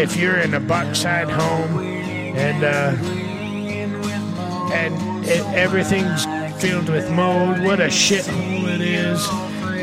if 0.00 0.16
you're 0.16 0.38
in 0.38 0.54
a 0.54 0.60
Buckside 0.60 1.30
home 1.30 1.78
and 1.78 2.64
uh, 2.64 2.96
and 4.72 5.24
it, 5.26 5.44
everything's 5.54 6.24
filled 6.60 6.88
with 6.88 7.10
mold, 7.10 7.62
what 7.62 7.80
a 7.80 7.88
shithole 7.88 8.74
it 8.74 8.80
is, 8.80 9.28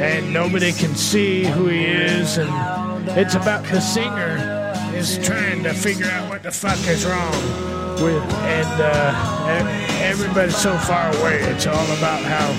and 0.02 0.34
nobody 0.34 0.72
can 0.72 0.96
see 0.96 1.44
who 1.44 1.68
he 1.68 1.86
is, 1.86 2.40
and 2.40 2.50
it's 3.10 3.36
about 3.36 3.64
the 3.66 3.80
singer 3.80 4.74
is 4.96 5.20
trying 5.20 5.62
to 5.62 5.74
figure 5.74 6.08
out 6.08 6.28
what 6.28 6.42
the 6.42 6.50
fuck 6.50 6.80
is 6.88 7.06
wrong 7.06 7.32
with, 8.02 8.24
and 8.50 8.82
uh, 8.82 10.02
everybody's 10.02 10.58
so 10.58 10.76
far 10.80 11.16
away. 11.18 11.40
It's 11.42 11.68
all 11.68 11.86
about 11.98 12.24
how 12.24 12.50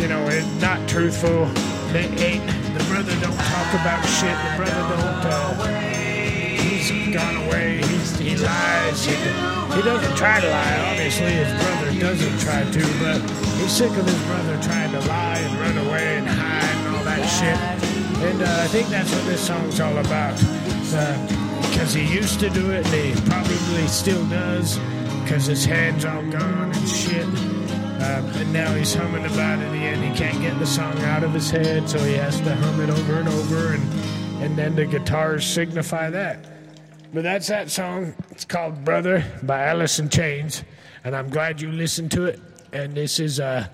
you 0.00 0.08
know 0.08 0.26
it's 0.28 0.46
not 0.62 0.88
truthful. 0.88 1.44
They 1.92 2.08
ain't 2.16 2.46
the 2.72 2.82
brother 2.88 3.12
don't 3.20 3.36
talk 3.36 3.70
about 3.76 4.02
shit. 4.08 4.32
The 4.32 4.56
brother 4.56 4.96
don't. 4.96 5.28
Uh, 5.28 5.68
he's 6.56 7.14
gone 7.14 7.46
away. 7.46 7.82
He's, 7.84 8.18
he 8.18 8.36
lies. 8.36 9.04
He, 9.04 9.12
he 9.12 9.82
doesn't 9.82 10.16
try 10.16 10.40
to 10.40 10.48
lie. 10.48 10.90
Obviously, 10.92 11.26
his 11.26 11.52
brother 11.62 12.00
doesn't 12.00 12.38
try 12.40 12.64
to, 12.64 12.80
but 13.04 13.20
he's 13.60 13.70
sick 13.70 13.90
of 13.90 14.06
his 14.06 14.22
brother 14.24 14.58
trying 14.62 14.92
to 14.92 15.00
lie 15.06 15.36
and 15.36 15.60
run 15.60 15.76
away 15.76 15.83
shit. 17.44 17.58
And 18.22 18.42
uh, 18.42 18.60
I 18.60 18.66
think 18.68 18.88
that's 18.88 19.12
what 19.12 19.24
this 19.26 19.46
song's 19.46 19.80
all 19.80 19.98
about. 19.98 20.36
Because 21.70 21.92
he 21.92 22.04
used 22.04 22.40
to 22.40 22.50
do 22.50 22.70
it, 22.70 22.86
and 22.86 23.16
he 23.16 23.30
probably 23.30 23.86
still 23.88 24.24
does, 24.28 24.78
because 25.22 25.46
his 25.46 25.64
hand's 25.64 26.04
all 26.04 26.22
gone 26.30 26.72
and 26.72 26.88
shit. 26.88 27.26
Uh, 28.00 28.22
and 28.36 28.52
now 28.52 28.72
he's 28.74 28.94
humming 28.94 29.24
about 29.24 29.58
it 29.58 29.68
again. 29.76 30.02
He 30.02 30.16
can't 30.16 30.40
get 30.40 30.58
the 30.58 30.66
song 30.66 30.96
out 31.00 31.24
of 31.24 31.32
his 31.32 31.50
head, 31.50 31.88
so 31.88 31.98
he 31.98 32.14
has 32.14 32.40
to 32.40 32.54
hum 32.54 32.80
it 32.80 32.90
over 32.90 33.14
and 33.14 33.28
over, 33.28 33.74
and, 33.74 34.42
and 34.42 34.56
then 34.56 34.76
the 34.76 34.86
guitars 34.86 35.44
signify 35.46 36.10
that. 36.10 36.44
But 37.12 37.22
that's 37.22 37.48
that 37.48 37.70
song. 37.70 38.14
It's 38.30 38.44
called 38.44 38.84
Brother 38.84 39.24
by 39.42 39.64
Alice 39.66 39.98
in 39.98 40.08
Chains, 40.08 40.64
and 41.02 41.16
I'm 41.16 41.30
glad 41.30 41.60
you 41.60 41.72
listened 41.72 42.10
to 42.12 42.26
it. 42.26 42.40
And 42.72 42.94
this 42.94 43.20
is 43.20 43.38
a, 43.38 43.70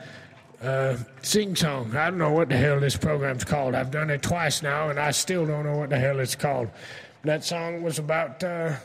a 0.60 0.98
sing 1.22 1.56
song. 1.56 1.96
I 1.96 2.10
don't 2.10 2.18
know 2.18 2.32
what 2.32 2.48
the 2.48 2.56
hell 2.56 2.80
this 2.80 2.96
program's 2.96 3.44
called. 3.44 3.74
I've 3.74 3.90
done 3.90 4.10
it 4.10 4.22
twice 4.22 4.62
now, 4.62 4.90
and 4.90 4.98
I 4.98 5.10
still 5.10 5.46
don't 5.46 5.64
know 5.64 5.78
what 5.78 5.90
the 5.90 5.98
hell 5.98 6.20
it's 6.20 6.34
called. 6.34 6.68
That 7.24 7.44
song 7.44 7.82
was 7.82 7.98
about 7.98 8.42
uh, 8.44 8.76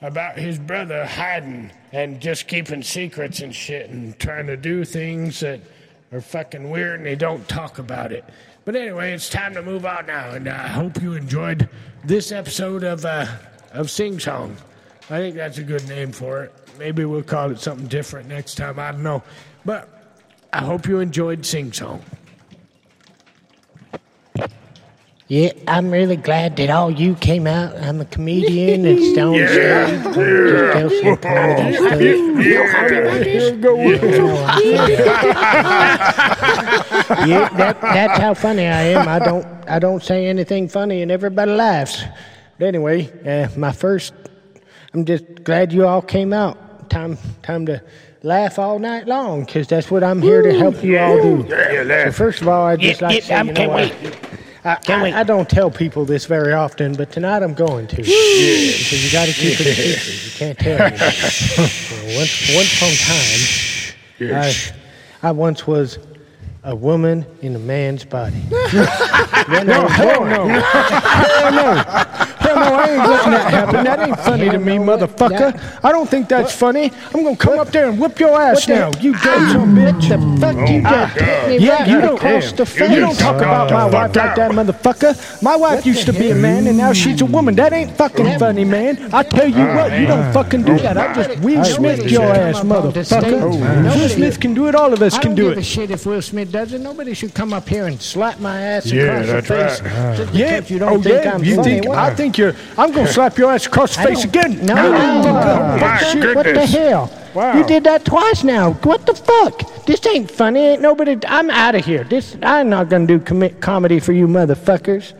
about 0.00 0.36
his 0.36 0.58
brother 0.58 1.06
hiding 1.06 1.70
and 1.92 2.20
just 2.20 2.48
keeping 2.48 2.82
secrets 2.82 3.40
and 3.40 3.54
shit 3.54 3.88
and 3.90 4.18
trying 4.18 4.46
to 4.46 4.56
do 4.56 4.84
things 4.84 5.40
that 5.40 5.60
are 6.10 6.20
fucking 6.20 6.68
weird 6.68 6.98
and 6.98 7.06
they 7.06 7.14
don't 7.14 7.48
talk 7.48 7.78
about 7.78 8.12
it. 8.12 8.24
But 8.64 8.76
anyway, 8.76 9.12
it's 9.12 9.30
time 9.30 9.54
to 9.54 9.62
move 9.62 9.86
on 9.86 10.06
now, 10.06 10.30
and 10.30 10.48
I 10.48 10.68
hope 10.68 11.00
you 11.02 11.14
enjoyed 11.14 11.68
this 12.04 12.30
episode 12.30 12.84
of 12.84 13.04
uh, 13.04 13.26
of 13.72 13.90
Sing 13.90 14.20
Song. 14.20 14.56
I 15.10 15.18
think 15.18 15.34
that's 15.34 15.58
a 15.58 15.64
good 15.64 15.86
name 15.88 16.12
for 16.12 16.44
it. 16.44 16.52
Maybe 16.78 17.04
we'll 17.04 17.22
call 17.22 17.50
it 17.50 17.58
something 17.58 17.86
different 17.86 18.28
next 18.28 18.54
time. 18.56 18.78
I 18.78 18.92
don't 18.92 19.02
know, 19.02 19.22
but 19.64 20.01
I 20.52 20.60
hope 20.60 20.86
you 20.86 21.00
enjoyed 21.00 21.46
Sing 21.46 21.72
Song. 21.72 22.02
Yeah, 25.28 25.52
I'm 25.66 25.90
really 25.90 26.16
glad 26.16 26.56
that 26.56 26.68
all 26.68 26.90
you 26.90 27.14
came 27.14 27.46
out. 27.46 27.74
I'm 27.78 28.02
a 28.02 28.04
comedian 28.04 28.84
and 28.84 29.02
Stone 29.14 29.34
Yeah. 29.36 29.86
Stage. 29.86 30.14
Just 30.14 30.72
tell 30.74 30.90
some 30.90 31.16
comedy 31.16 31.74
stuff. 31.74 32.00
yeah, 37.26 37.48
that, 37.56 37.80
that's 37.80 38.18
how 38.20 38.34
funny 38.34 38.66
I 38.66 38.82
am. 38.82 39.08
I 39.08 39.18
don't 39.18 39.46
I 39.68 39.78
don't 39.78 40.02
say 40.02 40.26
anything 40.26 40.68
funny 40.68 41.00
and 41.02 41.10
everybody 41.10 41.52
laughs. 41.52 42.02
But 42.58 42.66
anyway, 42.66 43.10
uh, 43.26 43.48
my 43.58 43.72
first 43.72 44.12
I'm 44.92 45.04
just 45.06 45.44
glad 45.44 45.72
you 45.72 45.86
all 45.86 46.02
came 46.02 46.32
out. 46.34 46.90
Time 46.90 47.16
time 47.42 47.64
to 47.66 47.82
laugh 48.22 48.58
all 48.58 48.78
night 48.78 49.06
long 49.06 49.44
because 49.44 49.66
that's 49.66 49.90
what 49.90 50.04
I'm 50.04 50.22
here 50.22 50.42
to 50.42 50.52
help 50.58 50.82
you 50.82 50.98
all 50.98 51.20
do. 51.22 51.48
So 51.48 52.12
first 52.12 52.40
of 52.42 52.48
all, 52.48 52.64
I 52.66 52.76
just 52.76 53.00
Yeah, 53.00 53.06
like 53.08 53.14
yeah, 53.16 53.20
to 53.20 53.26
say, 53.26 53.34
um, 53.34 53.48
I 53.48 53.50
you 53.50 53.52
know, 53.52 53.60
can't 53.60 53.72
I- 53.72 53.74
wait. 53.76 54.18
I, 54.64 54.78
I, 54.88 55.20
I 55.20 55.22
don't 55.24 55.50
tell 55.50 55.72
people 55.72 56.04
this 56.04 56.24
very 56.26 56.52
often, 56.52 56.94
but 56.94 57.10
tonight 57.10 57.42
I'm 57.42 57.52
going 57.52 57.88
to. 57.88 57.96
Because 57.96 59.04
you 59.04 59.10
got 59.10 59.26
to 59.26 59.32
keep 59.32 59.58
it 59.60 59.66
a 59.66 59.74
secret. 59.74 60.24
You 60.24 60.30
can't 60.38 60.58
tell 60.58 60.80
anybody. 60.80 61.16
Well, 62.06 62.18
once, 62.18 62.54
once 62.54 62.76
upon 62.76 62.92
a 62.92 64.30
time, 64.30 64.42
I, 65.22 65.28
I 65.28 65.32
once 65.32 65.66
was 65.66 65.98
a 66.62 66.76
woman 66.76 67.26
in 67.40 67.56
a 67.56 67.58
man's 67.58 68.04
body. 68.04 68.38
then 68.50 69.68
I 69.68 69.82
was 69.82 69.92
Hell 69.94 70.24
no. 70.24 70.46
Hell 70.46 71.52
no. 71.52 71.82
Hell 72.62 72.72
no, 72.72 72.76
I 72.76 72.88
ain't 72.88 73.08
letting 73.08 73.32
that 73.32 73.50
happen. 73.58 73.84
That 73.84 74.00
ain't 74.08 74.18
funny 74.20 74.50
to 74.50 74.58
me, 74.58 74.74
Hell 74.74 74.84
no, 74.84 74.96
what- 74.96 75.00
motherfucker. 75.00 75.38
that- 75.52 75.84
I 75.84 75.92
don't 75.92 76.08
think 76.08 76.28
that's 76.28 76.54
funny. 76.54 76.92
I'm 77.14 77.22
gonna 77.24 77.36
come 77.36 77.58
up 77.58 77.68
there 77.70 77.88
and 77.88 77.98
whip 77.98 78.18
your 78.18 78.40
ass 78.40 78.66
the- 78.66 78.74
now. 78.74 78.90
You 79.00 79.12
dumb 79.12 79.22
ah. 79.24 79.52
son 79.52 79.76
bitch. 79.76 80.08
The 80.08 80.40
fuck 80.40 80.56
you 80.68 80.82
oh, 80.84 80.90
just 80.90 81.20
hit 81.20 81.48
me 81.60 81.66
Yeah, 81.66 81.72
right 81.78 81.88
you 81.88 82.00
don't, 82.00 82.16
across 82.16 82.52
the 82.52 82.66
face. 82.66 82.90
you 82.90 83.00
don't 83.00 83.18
talk 83.18 83.36
about 83.36 83.70
my 83.70 83.84
wife 83.86 84.14
like 84.16 84.34
that, 84.36 84.50
motherfucker. 84.52 85.42
My 85.42 85.56
wife 85.56 85.84
used 85.86 86.06
to 86.06 86.12
be 86.12 86.30
a 86.30 86.34
man, 86.34 86.66
and 86.66 86.76
now 86.76 86.92
she's 86.92 87.20
a 87.20 87.26
woman. 87.26 87.54
That 87.56 87.72
ain't 87.72 87.96
fucking 87.96 88.38
funny, 88.38 88.64
man. 88.64 89.12
I 89.12 89.22
tell 89.22 89.48
you 89.48 89.64
what, 89.76 89.92
you 89.98 90.06
don't 90.06 90.24
ah. 90.24 90.32
fucking 90.32 90.62
do 90.62 90.78
that. 90.78 90.96
I 90.96 91.14
just 91.14 91.40
Will 91.40 91.64
Smith 91.64 92.10
your 92.10 92.24
ass, 92.24 92.60
motherfucker. 92.60 93.92
Will 93.94 94.08
Smith 94.08 94.40
can 94.40 94.54
do 94.54 94.68
it. 94.68 94.74
All 94.74 94.92
of 94.92 95.02
us 95.02 95.18
can 95.18 95.30
don't 95.30 95.34
do 95.36 95.48
give 95.50 95.58
a 95.58 95.62
shit 95.62 95.90
if 95.90 96.06
Will 96.06 96.22
Smith 96.22 96.50
does 96.52 96.72
it. 96.72 96.80
Nobody 96.80 97.14
should 97.14 97.34
come 97.34 97.52
up 97.52 97.68
here 97.68 97.86
and 97.86 98.00
slap 98.00 98.38
my 98.40 98.60
ass 98.60 98.86
across 98.86 99.26
the 99.26 99.32
that's 99.32 99.80
face. 99.80 99.80
right. 99.82 100.34
Yeah, 100.34 100.60
because 100.60 100.70
you 100.70 100.78
don't 100.78 100.98
oh 100.98 101.02
think 101.02 101.24
yeah. 101.24 101.34
I'm 101.34 101.44
You 101.44 101.56
funny. 101.56 101.80
think? 101.80 101.88
I 101.88 102.14
think 102.14 102.38
you're. 102.38 102.51
I'm 102.78 102.92
gonna 102.92 103.08
slap 103.08 103.38
your 103.38 103.52
ass 103.52 103.66
across 103.66 103.96
the 103.96 104.02
face 104.02 104.24
again. 104.24 104.64
No, 104.64 104.74
no, 104.74 104.90
no, 104.90 105.32
my 105.32 105.80
what, 105.80 106.20
the 106.20 106.32
what 106.34 106.44
the 106.46 106.66
hell? 106.66 107.10
Wow. 107.34 107.56
You 107.56 107.64
did 107.64 107.84
that 107.84 108.04
twice 108.04 108.44
now. 108.44 108.72
What 108.72 109.06
the 109.06 109.14
fuck? 109.14 109.84
This 109.86 110.06
ain't 110.06 110.30
funny. 110.30 110.60
Ain't 110.60 110.82
nobody. 110.82 111.16
I'm 111.26 111.50
out 111.50 111.74
of 111.74 111.84
here. 111.84 112.04
This. 112.04 112.36
I'm 112.42 112.68
not 112.68 112.88
gonna 112.88 113.06
do 113.06 113.18
commit 113.18 113.60
comedy 113.60 114.00
for 114.00 114.12
you 114.12 114.26
motherfuckers. 114.26 115.14